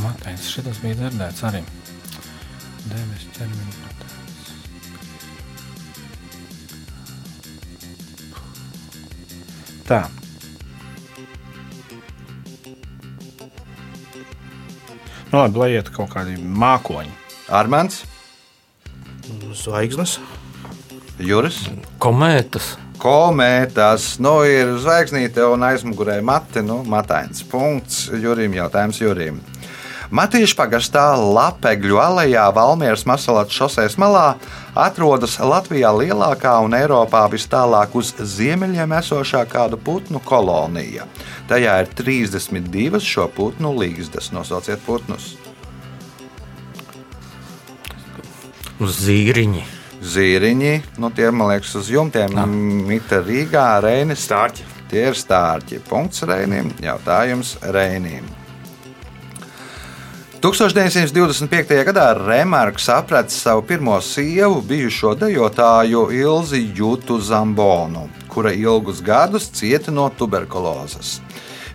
Matēns, 0.00 0.50
šis 0.52 0.82
bija 0.82 0.98
dzirdēts 0.98 1.40
arī. 1.48 1.62
Devis 2.90 3.24
ķermeņa 3.38 3.74
matēns. 3.80 4.52
Tā. 9.88 10.04
Nu, 15.32 15.40
labi, 15.40 15.56
lai 15.62 15.72
iet 15.78 15.88
kaut 15.94 16.12
kādi 16.12 16.36
mākoņi. 16.36 17.12
Armāns, 17.50 18.04
Zvaigznes. 19.54 20.18
Juris, 21.20 21.66
Komētas. 22.00 22.74
komētas, 23.00 24.14
nu 24.24 24.38
ir 24.48 24.76
zvaigznīte 24.80 25.44
un 25.52 25.64
aizmugurē 25.68 26.20
mati, 26.24 26.62
nu, 26.64 26.80
matains. 26.88 27.42
Punkts 27.44 28.06
Jurim, 28.22 28.54
jautājums 28.56 29.00
Jurim. 29.00 29.40
Matīša 30.10 30.56
pagastā 30.58 31.04
Lapegļu 31.14 32.00
alejā 32.02 32.48
Valmieras 32.50 33.04
Masalāta 33.06 33.54
šoseis 33.54 33.94
malā 34.00 34.32
atrodas 34.74 35.36
Latvijā 35.38 35.92
lielākā 35.94 36.56
un 36.64 36.74
Eiropā 36.74 37.20
vis 37.30 37.46
tālāk 37.46 37.94
uz 37.94 38.10
ziemeļiem 38.18 38.96
esošā 38.98 39.44
kādu 39.52 39.78
putnu 39.78 40.18
kolonija. 40.24 41.06
Tajā 41.52 41.76
ir 41.84 41.92
32 42.00 42.98
šo 43.06 43.28
putnu 43.36 43.70
līgzdas. 43.78 44.32
Nosauciet 44.34 44.82
putnus. 44.82 45.36
Zīriņi. 48.80 49.62
Zīriņi, 50.00 50.74
nu 51.02 51.10
tie 51.12 51.28
man 51.28 51.52
liekas 51.52 51.74
uz 51.76 51.90
jumtiem, 51.92 52.36
Mita 52.88 53.20
Rīgā, 53.20 53.66
Reinis. 53.84 54.24
Stārķi. 54.24 54.64
Tie 54.90 55.04
ir 55.10 55.16
stārķi. 55.18 55.82
Punkts 55.86 56.24
Reinim. 56.26 56.72
Jautājums 56.82 57.58
Reinim. 57.62 58.24
1925. 60.40 61.74
gadā 61.84 62.06
Remarks 62.16 62.88
aprec 62.88 63.28
savu 63.28 63.60
pirmo 63.68 63.98
sievu, 64.00 64.62
bijušo 64.64 65.12
dejotāju 65.20 66.06
Ilzi 66.16 66.62
Jutu 66.74 67.18
Zambonu, 67.20 68.06
kura 68.32 68.54
ilgus 68.56 69.02
gadus 69.04 69.50
cieta 69.52 69.92
no 69.92 70.08
tuberkulozes. 70.08 71.18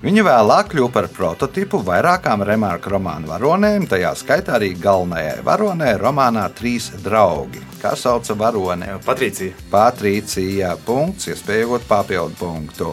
Viņa 0.06 0.22
vēlāk 0.22 0.68
kļuva 0.70 0.92
par 0.94 1.06
prototipu 1.10 1.80
vairākām 1.82 2.44
Remarka 2.46 2.92
romānu 2.94 3.26
varonēm, 3.26 3.88
tajā 3.90 4.12
skaitā 4.14 4.54
arī 4.60 4.68
galvenajai 4.78 5.40
varonē 5.42 5.96
romānā 5.98 6.44
Trīs 6.54 6.92
draugi. 7.02 7.64
Kā 7.82 7.96
sauca 7.98 8.36
varone? 8.38 9.00
Patricija. 9.02 9.56
Patricija. 9.72 10.76
Punkts, 10.86 11.26
iespējot 11.34 11.88
papildu 11.90 12.38
punktu. 12.38 12.92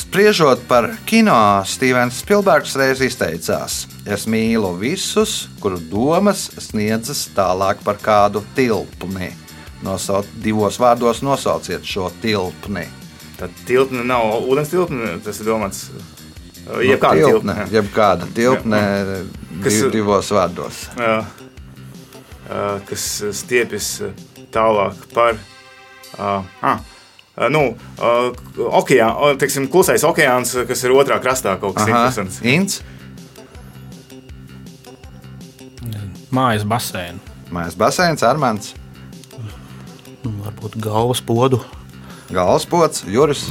Spriežot 0.00 0.62
par 0.70 0.88
kino, 1.04 1.36
Stevens 1.68 2.22
Spilbergs 2.24 2.78
reiz 2.80 3.02
izteicās: 3.04 3.82
Es 4.08 4.24
mīlu 4.24 4.70
visus, 4.80 5.50
kuru 5.60 5.82
domas 5.92 6.46
sniedzas 6.64 7.26
tālāk 7.36 7.84
par 7.84 8.00
kādu 8.00 8.40
tilpni. 8.56 9.34
Nosauc, 9.84 10.32
divos 10.40 10.80
vārdos 10.80 11.20
nosauciet 11.20 11.84
šo 11.84 12.08
tilpni. 12.24 12.86
Tad 13.40 13.50
tilpne 13.66 14.04
nav 14.04 14.42
ūdens 14.44 14.68
tilpne, 14.72 15.14
tas 15.24 15.40
ir 15.40 15.48
domāts. 15.48 15.86
Nu, 16.66 16.82
Jebkāda 16.84 17.24
tilpne, 17.24 17.54
tilpne. 17.56 17.68
jebkāda 17.72 18.26
tilpne 18.36 18.80
Kas- 19.64 19.78
div, 19.80 19.90
divos 19.94 20.28
vārdos. 20.36 20.82
Jā. 21.00 21.24
Ā, 22.50 22.80
Kas 22.86 23.06
stiepjas 23.40 23.88
tālāk 24.52 25.00
par. 25.14 25.38
ā, 26.18 26.44
ah, 26.62 26.80
Nu, 27.48 27.62
okeāna, 28.58 29.30
teiksim, 29.40 29.64
klusais 29.72 30.02
okeāns, 30.04 30.52
kas 30.68 30.82
ir 30.84 30.90
otrā 30.92 31.16
krastā, 31.22 31.54
kaut 31.62 31.74
kas 31.78 31.86
Aha, 31.88 32.08
interesants. 32.10 32.40
Ints, 32.44 32.82
Mājas 36.30 36.66
basēnu. 36.68 37.18
Mājas 37.50 37.74
basēns, 37.78 38.22
Armāns, 38.26 38.74
Nu, 40.22 40.34
Varbūt 40.44 40.76
galvas 40.84 41.22
podu. 41.24 41.62
Galvaspods, 42.30 43.04
Juris. 43.10 43.48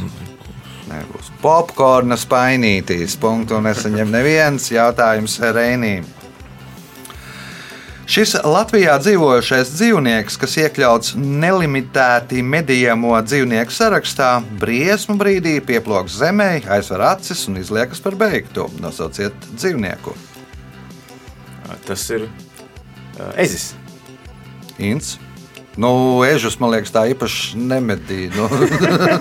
Nebūs. 0.89 1.27
Popkorna 1.43 2.17
spainītīs. 2.17 3.17
Punktu 3.19 3.59
nesaņem 3.61 4.09
neviens 4.13 4.71
jautājums 4.71 5.37
Reinīm. 5.43 6.07
Šis 8.09 8.31
Latvijā 8.41 8.95
dzīvojošais 8.97 9.69
dzīvnieks, 9.75 10.39
kas 10.41 10.55
iekļauts 10.63 11.11
nelimitēti 11.19 12.41
medījamo 12.41 13.13
dzīvnieku 13.21 13.75
sarakstā, 13.75 14.31
briesmu 14.63 15.13
brīdī 15.19 15.59
pieplūks 15.61 16.17
zemē, 16.17 16.49
aizver 16.73 17.05
acis 17.11 17.45
un 17.51 17.61
izliekas 17.61 18.01
par 18.01 18.17
beigtu. 18.17 18.65
Nosauciet 18.81 19.37
dzīvnieku. 19.51 20.15
Tas 21.85 22.09
ir 22.15 22.25
ā, 22.25 23.29
ezis. 23.45 23.75
Ints. 24.81 25.19
Nu, 25.77 26.19
ežus, 26.25 26.57
man 26.59 26.73
liekas, 26.73 26.91
tā 26.91 27.05
īpaši 27.11 27.59
nemedīja. 27.61 28.31
Nu, 28.35 28.47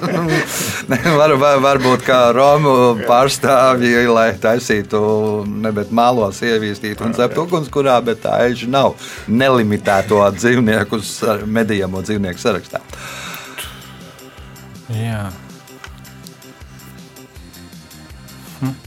ne, 0.90 0.98
var, 1.18 1.34
var, 1.38 1.60
varbūt 1.62 2.02
kā 2.06 2.18
Romu 2.34 2.72
pārstāvji, 3.04 4.08
lai 4.10 4.32
taisītu, 4.40 5.00
nebet 5.66 5.92
mālos 5.94 6.40
ievīstītu 6.42 7.06
un 7.06 7.14
cept 7.18 7.38
ugunskurā, 7.38 7.98
bet 8.04 8.24
tā 8.24 8.40
eža 8.48 8.70
nav 8.72 8.96
nelimitēto 9.28 10.24
dzīvnieku, 10.38 11.02
medījamo 11.46 12.02
dzīvnieku 12.02 12.42
sarakstā. 12.42 12.82
Jā. 14.96 15.26
Hm. 18.58 18.78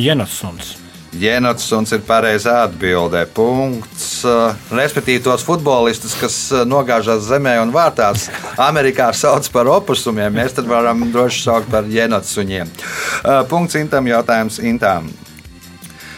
Jenosuns. 0.00 0.81
Jēnots 1.12 1.66
ir 1.92 2.00
pareizā 2.08 2.62
atbildē. 2.64 3.26
Punkts. 3.36 4.22
Uh, 4.24 4.54
Respektīvi, 4.72 5.20
tos 5.26 5.44
futbolistus, 5.44 6.14
kas 6.16 6.36
uh, 6.54 6.62
nogāžās 6.64 7.26
zemē 7.28 7.58
un 7.60 7.72
vārtās, 7.74 8.30
Amerikā 8.56 9.10
sauc 9.12 9.44
par 9.52 9.68
opusumiem. 9.68 10.32
Mēs 10.32 10.56
tad 10.56 10.70
varam 10.70 11.04
droši 11.12 11.44
saukt 11.44 11.68
par 11.72 11.84
jēnotsuņiem. 11.84 12.72
Uh, 12.72 13.42
Punkts 13.50 13.76
Intam, 13.76 14.08
jautājums 14.08 14.56
Intām. 14.64 15.12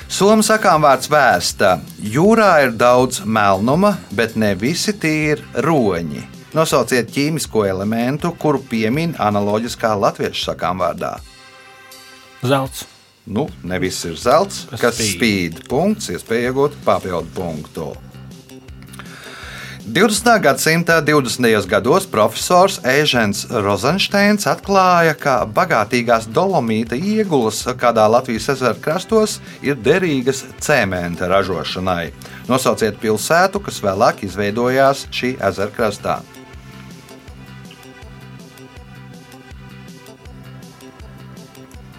Somu 0.07 0.47
sakām 0.47 0.87
vārds 0.87 1.11
vēsta. 1.11 1.81
Jūrā 1.99 2.53
ir 2.69 2.79
daudz 2.79 3.25
melnuma, 3.27 3.97
bet 4.15 4.39
ne 4.39 4.53
visi 4.55 4.95
tie 4.95 5.35
ir 5.35 5.45
roņi. 5.65 6.23
Nosauciet 6.55 7.11
ķīmisko 7.11 7.67
elementu, 7.67 8.31
kuru 8.39 8.63
piemin 8.63 9.19
analoģiskā 9.19 9.91
latviešu 9.99 10.53
sakām 10.53 10.85
vārdā. 10.87 11.17
Zelts. 12.47 12.94
Nu, 13.27 13.47
ne 13.65 13.79
viss 13.81 14.05
ir 14.05 14.19
zelts, 14.21 14.67
kas, 14.69 14.81
Kas 14.81 14.81
kas 14.81 14.99
spīd. 15.01 15.15
spīd. 15.17 15.63
Punkts, 15.69 16.11
iespēja 16.13 16.51
iegūt 16.51 16.77
papildu 16.85 17.31
punktu. 17.35 17.93
20. 19.85 20.41
gadsimta 20.41 21.03
20. 21.05 21.67
gados 21.69 22.07
profesors 22.09 22.79
Ežens 22.89 23.43
Rozensteins 23.53 24.47
atklāja, 24.49 25.13
ka 25.13 25.35
bagātīgās 25.45 26.25
dolomīta 26.33 26.97
iegulas 26.97 27.61
kādā 27.77 28.07
Latvijas 28.09 28.49
ezera 28.55 28.73
krastos 28.81 29.39
ir 29.61 29.77
derīgas 29.77 30.41
cementa 30.65 31.29
ražošanai. 31.29 32.13
Nosauciet 32.49 32.97
pilsētu, 33.01 33.61
kas 33.61 33.83
vēlāk 33.85 34.25
izveidojās 34.25 35.05
šī 35.13 35.35
ezera 35.51 35.73
krastā. 35.77 36.19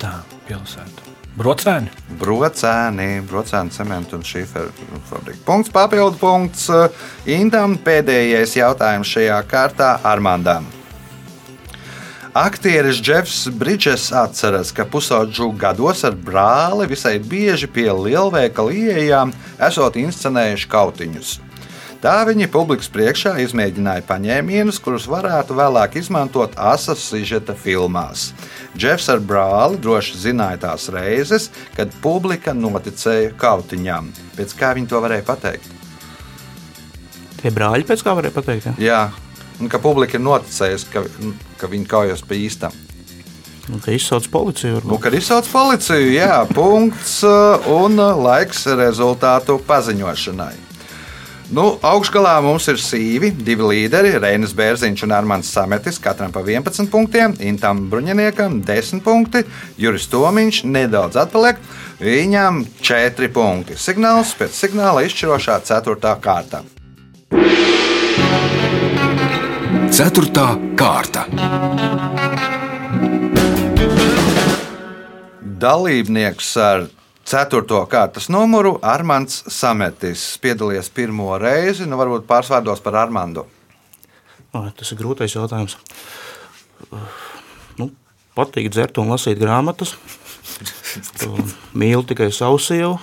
Tā, 0.02 0.20
pilsēta. 0.50 1.05
Brocēni. 1.36 1.92
Brocēni, 2.16 3.20
brocēni 3.28 3.74
cementu 3.76 4.16
un 4.16 4.24
šīferu 4.24 4.72
fabrika. 5.10 5.42
Punkts, 5.44 5.72
papildu 5.74 6.16
punkts. 6.22 6.70
Indam 7.28 7.76
pēdējais 7.84 8.56
jautājums 8.56 9.12
šajā 9.12 9.42
kārtā 9.52 9.90
Armandam. 10.08 10.70
Aktieris 12.36 13.02
Jeffs 13.04 13.46
Bridges 13.48 14.10
atceras, 14.16 14.72
ka 14.76 14.84
pusaudžu 14.88 15.54
gados 15.60 16.04
ar 16.08 16.16
brāli 16.16 16.88
visai 16.92 17.18
bieži 17.20 17.68
pie 17.72 17.88
lielveikala 17.92 18.76
ieejām 18.76 19.32
esot 19.70 19.96
inscenējuši 20.00 20.72
kautiņus. 20.72 21.38
Tā 22.06 22.20
viņi 22.22 22.46
publikas 22.54 22.86
priekšā 22.94 23.32
izmēģināja 23.42 24.04
paņēmienus, 24.06 24.78
kurus 24.86 25.08
varētu 25.10 25.56
vēlāk 25.58 25.96
izmantot 25.98 26.54
asas 26.62 27.02
sižeta 27.02 27.56
filmās. 27.58 28.28
Jeffs 28.78 29.08
ar 29.10 29.24
brāli 29.26 29.80
droši 29.82 30.20
zināja 30.28 30.60
tās 30.68 30.86
reizes, 30.94 31.48
kad 31.74 31.96
publika 32.04 32.54
noticēja 32.54 33.32
kautiņām. 33.42 34.12
Pēc 34.38 34.54
kā 34.60 34.76
viņi 34.78 34.92
to 34.92 35.02
varēja 35.02 35.26
pateikt? 35.26 35.72
Tie 37.40 37.54
brāļi 37.56 37.88
pēc 37.90 38.06
kā 38.06 38.14
varēja 38.20 38.36
pateikt. 38.38 38.70
Ja? 38.70 38.76
Jā, 38.86 39.42
un 39.58 39.74
ka 39.74 39.82
publika 39.82 40.20
ir 40.20 40.24
noticējusi, 40.28 40.92
ka, 40.94 41.04
ka 41.58 41.72
viņi 41.74 41.90
kaujas 41.90 42.22
pa 42.22 42.38
īstam. 42.38 42.78
Nu, 43.66 43.82
ka 43.82 43.98
izsauc 43.98 44.30
policiju. 44.30 44.76
Nu, 44.76 44.84
Varbūt. 44.92 45.08
kad 45.08 45.18
izsauc 45.18 45.50
policiju, 45.50 46.14
jā, 46.20 46.38
punkts 46.54 47.18
un 47.26 47.98
laiks 47.98 48.68
rezultātu 48.78 49.58
paziņošanai. 49.66 50.65
Nu, 51.54 51.76
augšgalā 51.86 52.40
mums 52.42 52.66
ir 52.72 52.80
sīvi, 52.82 53.30
divi 53.46 53.68
līderi, 53.70 54.16
Reinas 54.18 54.56
Bērziņš 54.58 55.04
un 55.06 55.12
Armāns 55.14 55.52
Sametis, 55.54 56.00
katram 56.02 56.32
pa 56.34 56.42
11 56.42 56.90
punktiem, 56.90 57.36
Intam 57.46 57.84
Bruņiniekam 57.92 58.64
10 58.66 59.04
punkti, 59.06 59.44
Juris 59.78 60.08
Tomiņš 60.10 60.64
nedaudz 60.66 61.20
atpaliek, 61.22 61.62
viņam 62.02 62.64
4 62.82 63.30
punkti. 63.36 63.78
Signāls 63.78 64.34
pēc 64.40 64.58
signāla 64.58 65.06
izšķirošā 65.06 65.60
4. 65.70 66.16
kārta. 66.26 66.64
Ceturtā 69.94 70.50
kārta. 70.82 71.28
Dalībnieks 75.62 76.56
ar 76.58 76.90
4. 77.26 77.66
kārtas 77.90 78.28
numuru 78.30 78.76
Armāns 78.86 79.40
Sametis 79.50 80.36
piedalījies 80.44 80.92
pirmo 80.94 81.32
reizi, 81.42 81.88
nu 81.90 81.98
varbūt 81.98 82.28
pārsvārdos 82.30 82.84
par 82.86 83.00
Armāndu. 83.02 83.48
Ai, 84.54 84.70
Tas 84.78 84.92
ir 84.94 85.00
grūtais 85.00 85.34
jautājums. 85.34 85.74
Nu, 87.82 87.90
patīk 88.38 88.70
dzert 88.70 89.02
un 89.02 89.10
lasīt 89.10 89.42
grāmatas. 89.42 89.96
Mīlu 91.74 92.06
tikai 92.06 92.30
savu 92.30 92.62
sievu. 92.62 93.00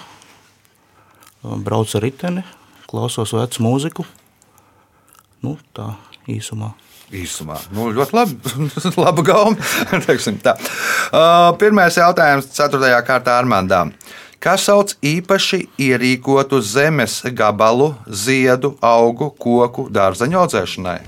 Braucu 1.42 1.98
ar 1.98 2.06
riteni, 2.06 2.46
klausos 2.86 3.34
vecu 3.34 3.66
mūziku. 3.66 4.06
Nu, 5.42 5.56
tā 5.74 5.92
īsumā. 6.30 6.72
Īsumā, 7.12 7.58
nu, 7.74 7.90
ļoti 7.92 8.16
labi. 8.16 8.36
Teiksim 10.06 10.38
tā. 10.42 10.54
Uh, 11.12 11.50
Pirmais 11.60 11.98
jautājums, 11.98 12.48
4. 12.56 12.92
kārtā 13.06 13.36
Armāndā. 13.42 13.84
Kā 14.42 14.56
sauc 14.58 14.96
īpaši 15.06 15.60
ierīkotu 15.78 16.58
zemes 16.66 17.20
gabalu, 17.36 17.92
ziedu, 18.06 18.72
augu, 18.82 19.30
koku 19.38 19.86
dārzeņu 19.92 20.40
audzēšanai? 20.40 20.98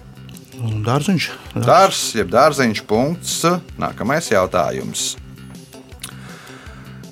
Dārziņš. 0.87 1.27
Dārzs, 1.65 2.05
jeb 2.15 2.31
dārziņš, 2.31 2.85
punkts. 2.87 3.41
Nākamais 3.81 4.31
jautājums. 4.31 5.15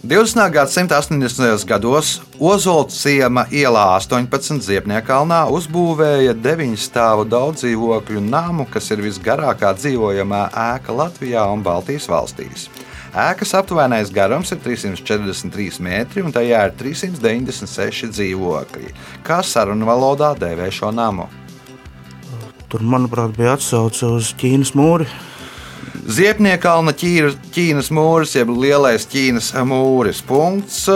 20. 0.05 0.51
gadsimta 0.51 0.97
80. 0.99 1.67
gados 1.67 2.17
Ozolciema 2.41 3.45
ielā 3.55 3.85
18 4.01 4.59
Ziepniekalnā 4.67 5.45
uzbūvēja 5.55 6.35
9 6.43 6.75
stāvu 6.75 7.23
daudz 7.31 7.63
dzīvokļu 7.63 8.25
namu, 8.27 8.67
kas 8.67 8.91
ir 8.91 9.05
visgarākā 9.05 9.71
dzīvojamā 9.79 10.43
ēka 10.51 10.97
Latvijā 10.99 11.47
un 11.55 11.63
Baltijas 11.63 12.11
valstīs. 12.11 12.67
Ēkas 13.15 13.55
aptuvenais 13.55 14.11
garums 14.11 14.51
ir 14.51 14.59
343 14.67 15.79
metri 15.87 16.27
un 16.27 16.35
tajā 16.35 16.67
ir 16.67 16.75
396 16.83 18.11
dzīvokļi. 18.11 18.91
Kā 19.23 19.39
sarunu 19.47 19.87
valodā 19.87 20.35
dēvē 20.35 20.67
šo 20.75 20.91
namu? 20.91 21.31
Tur, 22.67 22.83
manuprāt, 22.83 23.37
bija 23.39 23.55
atsauce 23.55 24.11
uz 24.19 24.35
Ķīnas 24.35 24.75
mūri. 24.75 25.07
Ziepniekalna 25.93 26.93
Ķīra- 26.97 27.37
Ķīnas 27.53 27.91
mūris, 27.93 28.35
jeb 28.35 28.49
lielais 28.49 29.05
Ķīnas 29.07 29.53
mūris. 29.69 30.23
Punkts, 30.25 30.87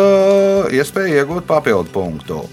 iespēja 0.73 1.25
iegūt 1.25 1.47
papildu 1.47 1.93
punktu. 1.93 2.45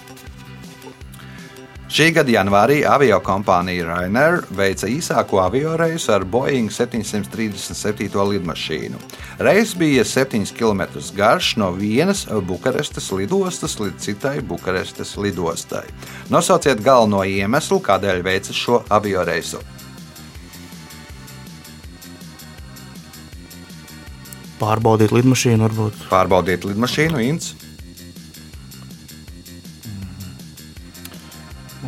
Šī 1.94 2.08
gada 2.10 2.32
janvārī 2.34 2.80
avio 2.90 3.20
kompānija 3.22 3.86
Rainer 3.86 4.40
veica 4.50 4.88
īsāko 4.90 5.38
avio 5.44 5.76
reisu 5.78 6.10
ar 6.16 6.24
Boeing 6.26 6.72
737 6.74 8.10
lidmašīnu. 8.32 8.98
Reis 9.38 9.76
bija 9.78 10.02
7 10.04 10.42
km 10.58 10.82
garš 11.14 11.56
no 11.62 11.70
vienas 11.72 12.26
Bukarestas 12.26 13.12
lidostas 13.12 13.78
līdz 13.78 14.00
citai 14.00 14.42
Bukarestas 14.42 15.14
lidostai. 15.18 15.86
Nosauciet 16.34 16.82
galveno 16.82 17.22
iemeslu, 17.24 17.78
kādēļ 17.78 18.24
veica 18.26 18.54
šo 18.54 18.82
avio 18.90 19.22
Pārbaudīt 24.64 25.14
lidmašīnu, 25.16 25.68
varbūt 25.68 26.08
Pārbaudiet 26.12 26.66
lidmašīnu, 26.68 27.22
Inns. 27.28 27.54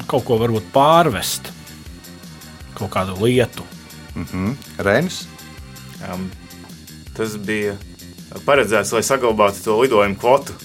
Kaut 0.05 0.25
ko 0.27 0.37
varbūt 0.37 0.67
pārvest, 0.73 1.49
kaut 2.77 2.91
kādu 2.93 3.15
lietu. 3.23 3.65
Reinis. 4.85 5.23
Um, 6.05 6.27
tas 7.17 7.35
bija 7.41 7.73
paredzēts, 8.45 8.93
lai 8.95 9.01
saglabātu 9.03 9.63
to 9.63 9.79
lidojumu 9.81 10.19
kvotu. 10.19 10.55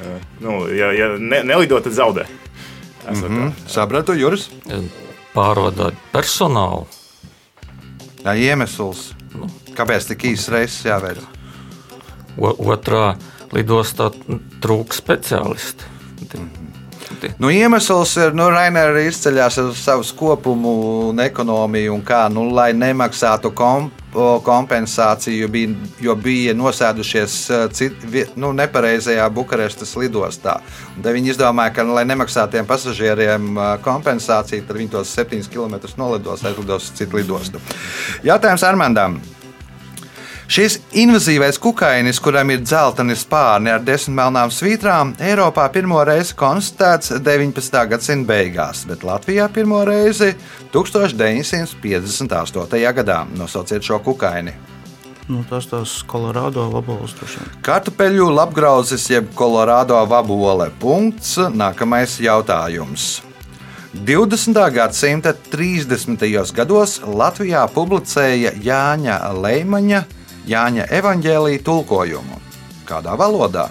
Uh, 0.00 0.16
nu, 0.40 0.56
ja 0.74 0.92
ja 0.96 1.10
ne, 1.18 1.42
nelido, 1.44 1.80
tad 1.80 1.92
zaudē. 1.92 2.26
Mm 3.10 3.22
-hmm. 3.22 3.52
Sapratu, 3.66 4.12
Juris. 4.12 4.50
Pārvadāt 5.34 5.94
personālu. 6.12 6.86
Jā, 8.24 8.34
iemesls. 8.34 9.14
Kāpēc 9.76 10.10
tik 10.10 10.26
īsts 10.32 10.50
reizes 10.52 10.86
jāveic? 10.88 11.22
Otrā 12.40 13.14
lidostā 13.54 14.10
trūks 14.62 15.02
speciālisti. 15.02 15.88
Nu, 17.38 17.50
iemesls 17.50 18.12
ir, 18.20 18.34
nu, 18.36 18.46
Rainera 18.52 19.00
izceļās 19.02 19.58
ar 19.60 19.72
savu 19.76 20.04
kopumu 20.16 20.74
un 21.10 21.20
ekonomiju, 21.20 21.96
un 21.96 22.04
kā, 22.06 22.22
nu, 22.32 22.46
lai 22.54 22.70
nemaksātu 22.76 23.50
kom, 23.56 23.90
o, 24.14 24.28
kompensāciju, 24.46 25.48
bija, 25.52 25.74
jo 26.00 26.14
bija 26.16 26.54
nosēdušies 26.56 27.34
eh, 27.50 27.64
cit, 27.76 28.06
nu, 28.40 28.52
nepareizajā 28.56 29.26
Bukarestas 29.34 29.96
lidostā. 30.00 30.60
Un 30.94 31.02
tad 31.04 31.18
viņi 31.18 31.34
izdomāja, 31.34 31.74
ka, 31.76 31.84
nu, 31.88 31.96
lai 31.98 32.06
nemaksātu 32.08 32.56
tiem 32.56 32.70
pasažieriem 32.70 33.50
eh, 33.50 33.74
kompensāciju, 33.84 34.64
tad 34.68 34.80
viņi 34.80 34.94
tos 34.94 35.12
7 35.18 35.50
km 35.50 35.76
nolidos, 36.00 36.46
aizlidos 36.46 36.88
uz 36.88 36.96
citu 37.02 37.20
lidostu. 37.20 37.60
Jautājums 38.24 38.64
Armandam. 38.70 39.20
Šis 40.50 40.80
invazīvais 40.98 41.60
kukainis, 41.62 42.18
kuram 42.18 42.48
ir 42.50 42.58
dzelteni 42.64 43.14
spārni 43.14 43.70
ar 43.70 43.84
desmit 43.86 44.16
melnām 44.16 44.50
svītrām, 44.50 45.12
Eiropā 45.22 45.68
pirmo 45.70 46.00
reizi 46.02 46.34
konstatēts 46.34 47.12
19. 47.22 47.86
gadsimta 47.92 48.26
beigās, 48.32 48.82
bet 48.90 49.06
Latvijā 49.06 49.46
pirmo 49.54 49.78
reizi 49.86 50.34
1958. 50.74 52.82
gadā. 52.98 53.22
Nosauciet 53.38 53.86
šo 53.86 54.02
kukaini. 54.02 54.50
nu, 55.28 55.44
tas 55.46 55.66
tās 55.70 56.02
Kolorādo 56.02 56.66
vaboles. 56.74 57.14
Kartupeļu 57.62 58.34
lapgrauzis 58.34 59.10
jeb 59.10 59.34
Kolorādo 59.34 59.94
vabole. 60.02 60.70
Punkts. 60.80 61.38
Nākamais 61.38 62.18
jautājums. 62.18 63.22
20. 63.94 64.70
gadsimta 64.74 65.32
30. 65.32 66.52
gados 66.54 67.00
Latvijā 67.06 67.68
publicēja 67.70 68.52
Jāņa 68.58 69.32
Leimaņa 69.42 70.19
Jāņa 70.48 70.86
evaņģēlīja 71.00 71.64
tulkojumu. 71.66 72.40
Kādā 72.88 73.12
valodā? 73.18 73.68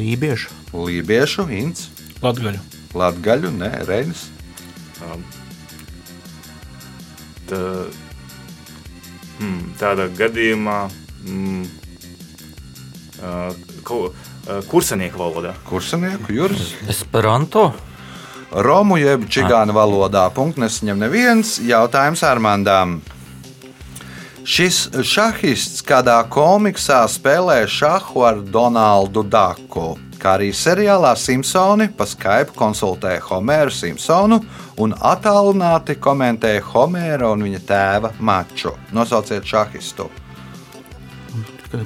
Lībiešu. 0.00 0.50
Lībiešu, 0.74 1.46
Inns, 1.50 1.88
Latgaļu. 2.22 2.60
Latgaļu, 2.94 3.50
nē, 3.58 3.70
Reinis. 3.88 4.26
Tā, 7.50 7.66
hmm, 9.40 9.60
tādā 9.80 10.06
gadījumā 10.14 10.78
hmm, 11.24 11.64
uh, 13.18 13.54
ko, 13.86 14.00
uh, 14.10 14.60
kursanieku 14.70 15.18
valodā. 15.22 15.54
Kursanieku, 15.66 16.34
Juris. 16.36 16.74
Esperanto. 16.90 17.70
Romu 18.50 18.96
jeb 18.98 19.28
čigānu 19.30 19.74
valodā. 19.76 20.24
Punkts 20.34 20.58
nesaņem 20.58 20.98
neviens. 20.98 21.54
Jautājums 21.62 22.22
Armandām. 22.26 22.98
Šis 24.42 24.88
šahists 25.06 25.84
kādā 25.86 26.16
komiksā 26.26 27.04
spēlē 27.06 27.60
šahu 27.70 28.24
ar 28.26 28.40
Donaldu 28.42 29.22
Daku, 29.22 29.92
kā 30.18 30.32
arī 30.38 30.48
seriālā 30.56 31.12
Simpsoni 31.14 31.86
pa 31.94 32.08
Skype 32.08 32.56
konsultē 32.56 33.18
Homeru 33.28 33.70
Simpsonu 33.70 34.40
un 34.82 34.96
attālināti 34.96 36.00
komentē 36.02 36.56
Homēra 36.72 37.30
un 37.30 37.46
viņa 37.46 37.60
tēva 37.68 38.14
maču. 38.18 38.74
Nosauciet 38.96 39.46
šahistu. 39.46 40.08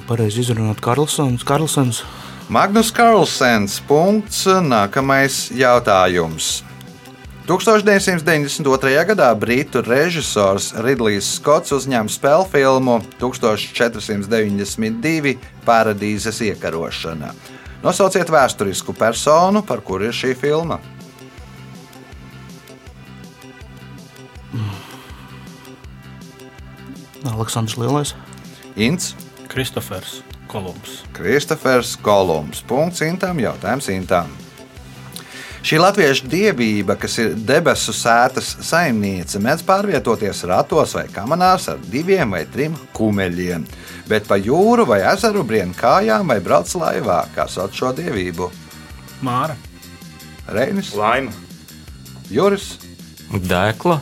Pareizi 0.07 0.41
izrunāt 0.41 0.81
Karlsons. 0.81 1.45
Karlsons. 1.45 2.01
Magnus 2.49 2.91
Carlsens. 2.93 3.79
Punkts. 3.81 4.45
Nākamais 4.45 5.49
jautājums. 5.49 6.61
1992. 7.49 9.05
gadā 9.09 9.33
britu 9.37 9.81
režisors 9.85 10.73
Ridlijs 10.81 11.35
Skots 11.39 11.71
uzņēma 11.73 12.09
spēļu 12.09 12.45
filmu 12.49 12.99
1492 13.21 15.37
Paradīzes 15.65 16.41
iekarošana. 16.45 17.33
Nosauciet 17.85 18.29
vēsturisku 18.33 18.93
personu, 18.97 19.61
par 19.65 19.81
kuru 19.85 20.05
ir 20.09 20.13
šī 20.13 20.33
filma. 20.37 20.79
Aleksandrs 27.25 27.77
Lielais. 27.81 28.13
Ints, 28.77 29.15
Kristofers 29.49 30.21
Kolumbs. 30.55 31.03
Kristofers 31.11 31.97
Kolumbs. 31.99 32.61
Punkts 32.63 33.01
Intam, 33.03 33.39
jautājums 33.43 33.89
Intam. 33.91 34.29
Šī 35.65 35.79
latviešu 35.81 36.29
dievība, 36.31 36.95
kas 37.01 37.17
ir 37.19 37.33
debesu 37.35 37.91
sētas 37.91 38.53
saimniece, 38.63 39.41
mēdz 39.41 39.65
pārvietoties 39.67 40.43
ratos 40.47 40.93
vai 40.95 41.07
kamanās 41.11 41.65
ar 41.73 41.81
diviem 41.91 42.37
vai 42.37 42.43
trim 42.53 42.77
kumeļiem, 42.95 43.65
bet 44.07 44.29
pa 44.29 44.37
jūru 44.39 44.85
vai 44.87 45.01
ezeru 45.09 45.43
brien 45.43 45.73
kājām 45.75 46.29
vai 46.31 46.37
brauc 46.45 46.69
laivā, 46.77 47.17
kā 47.35 47.49
sauc 47.51 47.75
šo 47.75 47.91
dievību. 47.97 48.47
Māra. 49.25 49.57
Reinis, 50.47 50.93
Laima. 50.95 51.33
Juris, 52.29 52.75
Dēkla. 53.33 53.99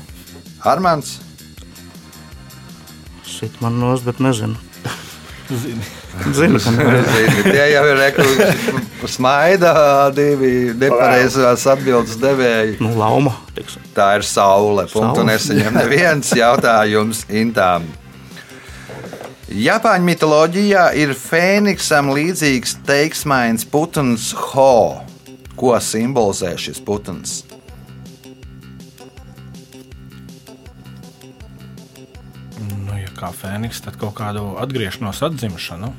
Armāns, 0.67 1.15
Sit 3.25 3.57
man 3.63 3.79
nos, 3.79 4.03
bet 4.05 4.21
nezinu. 4.21 4.59
Zinu, 6.33 6.59
Tie 7.43 7.65
jau 7.73 7.83
ir 7.89 7.97
reklāmas, 7.99 8.61
smaida 9.15 9.73
divi 10.15 10.71
nepareizās 10.79 11.65
atbildes 11.73 12.17
devēji. 12.21 12.77
Nu, 12.83 12.93
lauma. 12.97 13.35
Tiksim. 13.57 13.83
Tā 13.95 14.13
ir 14.19 14.25
saule. 14.27 14.87
Punktu 14.91 15.21
Saule. 15.21 15.27
nesaņem 15.31 15.77
neviens 15.81 16.31
jautājums 16.37 17.25
Intām. 17.29 17.85
Japāņu 19.53 20.07
mitoloģijā 20.07 20.87
ir 20.97 21.11
fēniksam 21.17 22.09
līdzīgs 22.15 22.79
teiksmains 22.87 23.67
putns 23.69 24.31
Ho. 24.49 25.01
Ko 25.59 25.75
simbolizē 25.77 26.55
šis 26.57 26.79
putns? 26.81 27.43
Kā 33.23 33.31
fēniks, 33.31 33.79
tad 33.85 33.95
kaut 33.99 34.17
kādu 34.17 34.43
atgriešanos, 34.59 35.21
atzimšanu, 35.29 35.93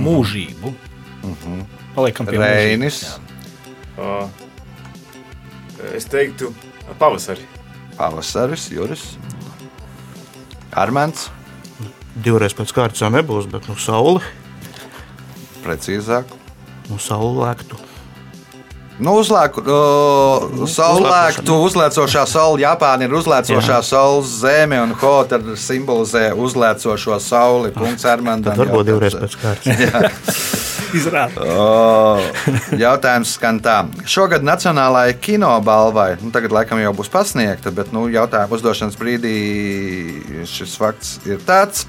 mūžību. 0.00 0.72
Paliekam 1.96 2.28
pie 2.28 2.40
Reinis. 2.40 3.02
Uh, 3.96 4.28
es 5.96 6.08
teiktu, 6.08 6.52
pavasari. 7.00 7.44
Pavasaris, 7.96 8.68
Juris, 8.72 9.04
Armēns. 10.76 11.30
Divreiz 12.24 12.52
pēc 12.56 12.72
kārtas 12.76 13.02
jau 13.04 13.10
nebūs, 13.12 13.48
bet 13.52 13.68
nu, 13.68 13.76
saule, 13.80 14.22
Precīzāk. 15.64 16.32
nu, 16.88 17.00
saulēktu. 17.00 17.85
Nu, 18.96 19.12
uzlēku, 19.20 19.60
uh, 19.60 20.62
saulēktu, 20.72 21.56
uzlēcošā 21.66 22.22
saule. 22.30 22.62
Japāna 22.62 23.04
ir 23.04 23.16
uzlēcošā 23.18 23.82
saules 23.84 24.38
zeme, 24.40 24.78
un 24.80 24.94
Ho 25.02 25.16
tad 25.28 25.44
simbolizē 25.60 26.30
uzlēcošo 26.32 27.18
sauli. 27.20 27.74
Punkts 27.76 28.08
Armandam. 28.08 28.56
Tad 28.56 28.62
varbūt 28.64 28.88
divreiz 28.88 29.18
pēc 29.18 29.36
kārtas. 29.42 30.40
Izrādās. 30.96 32.48
Jautājums 32.78 33.34
skan 33.36 33.58
tā. 33.60 33.76
Šogad 34.08 34.46
Nacionālajai 34.46 35.16
kinobalvai, 35.20 36.14
nu, 36.22 36.30
tagad 36.32 36.54
laikam 36.56 36.80
jau 36.80 36.94
būs 36.96 37.10
pasniegta, 37.12 37.74
bet 37.74 37.92
nu, 37.92 38.06
jautājuma 38.12 38.56
uzdošanas 38.56 38.96
brīdī 38.96 39.36
šis 40.48 40.76
fakts 40.80 41.18
ir 41.28 41.42
tāds. 41.44 41.84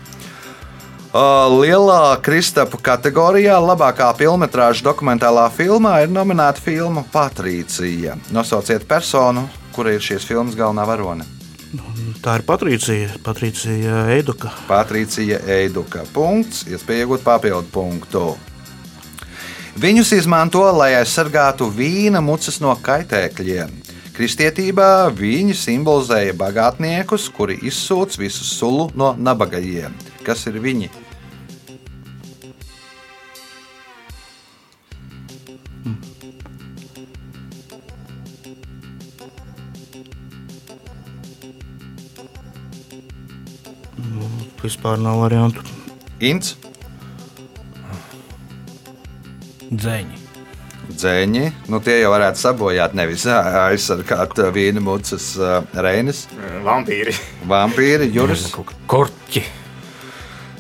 O, 1.18 1.22
Lielā 1.64 2.20
Kristapa 2.22 2.78
kategorijā 2.78 3.56
labākā 3.58 4.12
filmas 4.20 4.82
dokumentālā 4.86 5.48
filmā 5.50 5.96
ir 6.04 6.12
nominēta 6.14 6.62
filma 6.62 7.02
Patricija. 7.10 8.14
Nosauciet 8.30 8.86
personu, 8.86 9.48
kura 9.74 9.96
ir 9.96 10.04
šīs 10.04 10.28
filmas 10.30 10.54
galvenā 10.54 10.86
varone. 10.86 11.26
Tā 12.22 12.36
ir 12.38 12.44
Patricija, 12.46 13.16
Patricija 13.26 14.04
Eiduka. 14.14 14.52
Patricija 14.68 15.40
Eiduka. 15.56 16.04
Punkts, 16.14 16.68
iespēja 16.70 17.08
iegūt 17.08 17.26
papildu 17.26 17.66
punktu. 17.74 18.24
Viņus 19.82 20.14
izmanto, 20.20 20.62
lai 20.78 20.92
aizsargātu 21.00 21.72
vīna 21.74 22.22
mucas 22.22 22.62
no 22.62 22.76
kaitēkļiem. 22.78 23.74
Kristietībā 24.14 25.10
viņi 25.18 25.58
simbolizēja 25.58 26.38
bagātniekus, 26.38 27.26
kuri 27.34 27.58
izsūc 27.66 28.22
visu 28.22 28.46
sulu 28.46 28.92
no 28.94 29.16
nabagajiem. 29.18 29.98
Kas 30.22 30.46
ir 30.46 30.62
viņi? 30.62 31.07
Vispār 44.68 45.00
nav 45.00 45.22
variantu. 45.24 45.64
Ints, 46.20 46.56
Dzēņi. 49.68 50.18
dzēņi. 50.98 51.42
Nu, 51.72 51.80
tie 51.84 51.98
jau 52.00 52.12
varētu 52.14 52.40
sabojāt, 52.40 52.94
nevis 52.96 53.26
ā, 53.28 53.36
aizsargāt 53.68 54.40
ā, 54.40 54.48
vīna 54.56 54.80
mucas 54.84 55.34
ā, 55.40 55.58
reinis, 55.84 56.26
Vampīri. 56.64 57.14
vampīri, 57.48 58.08
juris. 58.16 58.46
Korķi. 58.88 59.44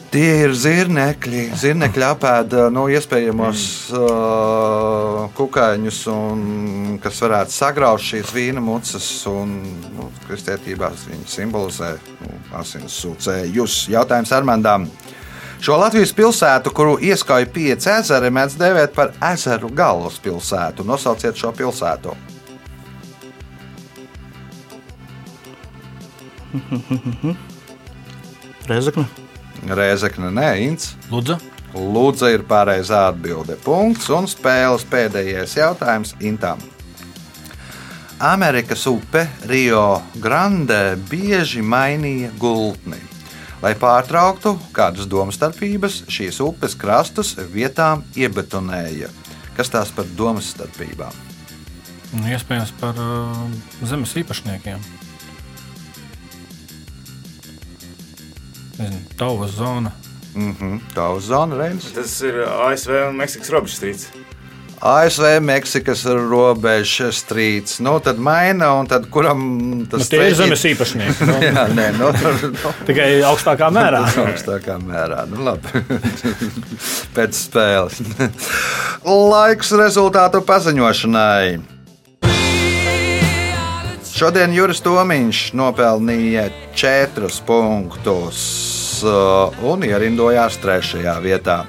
Tie 0.08 0.28
ir 0.45 0.53
zirnekļi. 0.55 1.41
Zirnekļi 1.60 2.05
apēda 2.08 2.70
nu, 2.72 2.86
iespējamos 2.95 3.64
uh, 3.91 5.26
kukaiņus, 5.36 5.99
un, 6.14 6.45
kas 7.03 7.20
varētu 7.26 7.51
sagraut 7.51 8.03
šīs 8.03 8.32
vīna 8.32 8.64
mucas. 8.64 9.03
Un, 9.28 9.51
nu, 9.97 10.08
kristietībā 10.30 10.93
viņi 11.01 11.28
simbolizē 11.28 11.91
nu, 12.22 12.39
asins 12.55 12.95
sūcējus. 13.03 13.82
Jautājums 13.91 14.32
Armandām. 14.38 14.88
Šo 15.60 15.76
Latvijas 15.82 16.14
pilsētu, 16.16 16.72
kuru 16.72 16.95
ieskauj 17.03 17.49
pieci 17.51 17.89
ezeri, 17.91 18.32
mēdz 18.32 18.55
dēvēt 18.62 18.95
par 18.95 19.12
ezeru 19.34 19.68
galvaspilsētu. 19.76 20.88
Nosauciet 20.88 21.36
šo 21.36 21.51
pilsētu. 21.58 22.16
Rezekne. 28.72 29.05
Rēzekne, 29.66 30.30
nē, 30.34 30.49
Ints. 30.68 30.93
Lūdzu. 31.12 31.38
Lūdzu, 31.78 32.30
ir 32.34 32.45
pareizā 32.47 33.08
atbilde. 33.12 33.58
Punkts 33.64 34.10
un 34.14 34.30
spēles 34.30 34.86
pēdējais 34.89 35.58
jautājums 35.60 36.16
Intam. 36.26 36.62
Amerikas 38.18 38.88
upe 38.89 39.28
Rio 39.45 40.01
Grande 40.18 40.97
bieži 41.10 41.62
mainīja 41.62 42.32
gultni. 42.41 42.97
Lai 43.62 43.74
pārtrauktu 43.78 44.55
kādas 44.74 45.10
domstarpības, 45.10 46.03
šīs 46.14 46.39
upes 46.45 46.76
krastus 46.78 47.36
vietām 47.53 48.03
iebetonēja. 48.18 49.10
Kas 49.58 49.74
tās 49.74 49.93
par 49.93 50.05
domstarpībām? 50.18 51.14
Nu, 52.14 52.24
iespējams, 52.32 52.72
par 52.80 52.97
uh, 53.01 53.38
zemes 53.86 54.14
īpašniekiem. 54.22 54.82
Tauva 59.18 59.48
zona. 59.48 59.92
Mhm, 60.38 60.80
Tā 60.94 61.10
uz 61.18 61.26
zona 61.32 61.58
Reinas. 61.58 61.92
Tas 61.96 62.14
ir 62.22 62.44
ASV 62.46 63.08
un 63.10 63.16
Meksikas 63.18 63.50
robežas 63.50 63.80
strīds. 63.80 64.08
ASV, 64.78 65.40
Meksikas 65.42 66.04
robežas 66.06 67.24
strīds. 67.24 67.80
Nu, 67.82 67.96
tad 68.04 68.20
maina, 68.22 68.76
un 68.78 68.86
tad 68.86 69.08
kuram 69.10 69.40
Nu, 69.58 69.86
tas 69.90 70.10
tie 70.12 70.20
ir 70.30 70.36
zemes 70.38 70.62
īpašnieki. 70.70 71.26
Nu, 71.26 71.38
Jā, 71.48 71.64
nē, 71.74 71.88
nu, 71.98 72.12
nu, 72.14 72.74
tikai 72.86 73.08
augstākā 73.26 73.72
mērā. 73.74 74.04
augstākā 74.28 74.78
mērā. 74.84 75.24
Nu, 75.32 75.42
labi. 75.48 75.82
Pēc 77.18 77.42
spēles. 77.48 78.04
Laiks 79.08 79.74
rezultātu 79.82 80.44
paziņošanai. 80.46 81.77
Šodien 84.18 84.49
Juris 84.49 84.80
Tomiņš 84.82 85.39
nopelnīja 85.53 86.47
4 86.74 87.28
punktus 87.45 88.39
uh, 89.05 89.53
un 89.61 89.86
ierindojās 89.86 90.57
3. 90.63 91.03
vietā. 91.22 91.59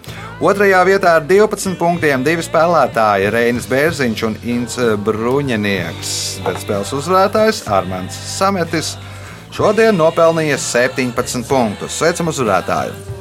Otrajā 0.41 0.79
vietā 0.89 1.13
ar 1.19 1.27
12 1.29 1.77
punktiem 1.77 2.25
divi 2.25 2.47
spēlētāji- 2.47 3.29
Reinis 3.37 3.69
Bērziņš 3.69 4.25
un 4.31 4.39
Inns 4.49 4.81
Bruņinieks. 5.05 6.15
Bet 6.47 6.65
spēles 6.65 6.95
uzvarētājs 6.97 7.67
Armāns 7.69 8.17
Sametis 8.39 8.95
šodien 9.53 10.01
nopelnīja 10.01 10.57
17 10.57 11.45
punktus. 11.53 12.01
Sveicam 12.01 12.33
uzvarētāju! 12.33 13.18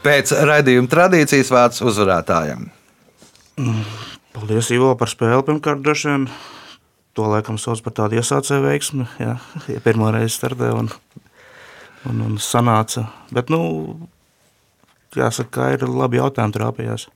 Pēc 0.00 0.32
raidījuma 0.48 0.88
tradīcijas 0.88 1.50
vārds 1.52 1.82
uzvarētājam. 1.84 2.70
Paldies, 4.32 4.70
Ivo, 4.72 4.94
par 4.96 5.10
spēli. 5.12 5.42
Pirmkārt, 5.44 5.82
droši 5.84 6.08
vien 6.08 6.24
to 7.18 7.26
laikam 7.28 7.58
sauc 7.60 7.82
par 7.84 7.92
tādu 7.98 8.16
iesācēju 8.16 8.64
veiksmi. 8.64 9.04
Jā, 9.20 9.34
ja 9.68 9.82
pirmā 9.84 10.14
reize 10.14 10.32
startē 10.38 10.70
un, 10.72 10.88
un, 12.08 12.22
un 12.30 12.38
sanāca. 12.40 13.10
Bet, 13.34 13.52
nu, 13.52 13.60
jāsaka, 15.16 15.50
ka 15.52 15.68
ir 15.74 15.84
labi 15.84 16.20
jautājumi 16.22 16.56
trāpījās. 16.56 17.10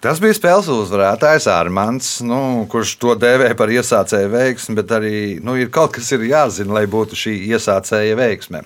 Tas 0.00 0.20
bija 0.20 0.36
spēles 0.36 0.68
uzvarētājs 0.70 1.48
Armāns, 1.50 2.08
nu, 2.24 2.64
kurš 2.72 2.94
to 3.00 3.14
dēvē 3.20 3.50
par 3.58 3.72
iesācēju 3.72 4.32
veiksmi, 4.32 4.76
bet 4.80 4.92
arī 4.96 5.14
nu, 5.44 5.56
ir 5.60 5.68
kaut 5.72 5.96
kas 5.96 6.08
ir 6.16 6.24
jāzina, 6.28 6.76
lai 6.78 6.84
būtu 6.88 7.16
šī 7.16 7.36
iesācēja 7.52 8.16
veiksme. 8.18 8.60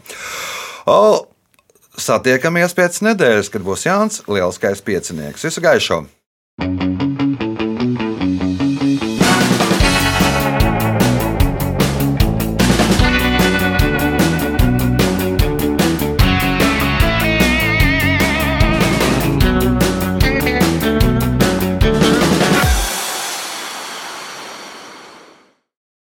O, 0.90 0.98
satiekamies 2.06 2.76
pēc 2.76 3.02
nedēļas, 3.10 3.52
kad 3.52 3.66
būs 3.66 3.86
Jānis 3.88 4.24
Lielskais 4.30 4.84
piecinieks. 4.86 5.46
Visu 5.48 5.64
gaišu! 5.64 6.04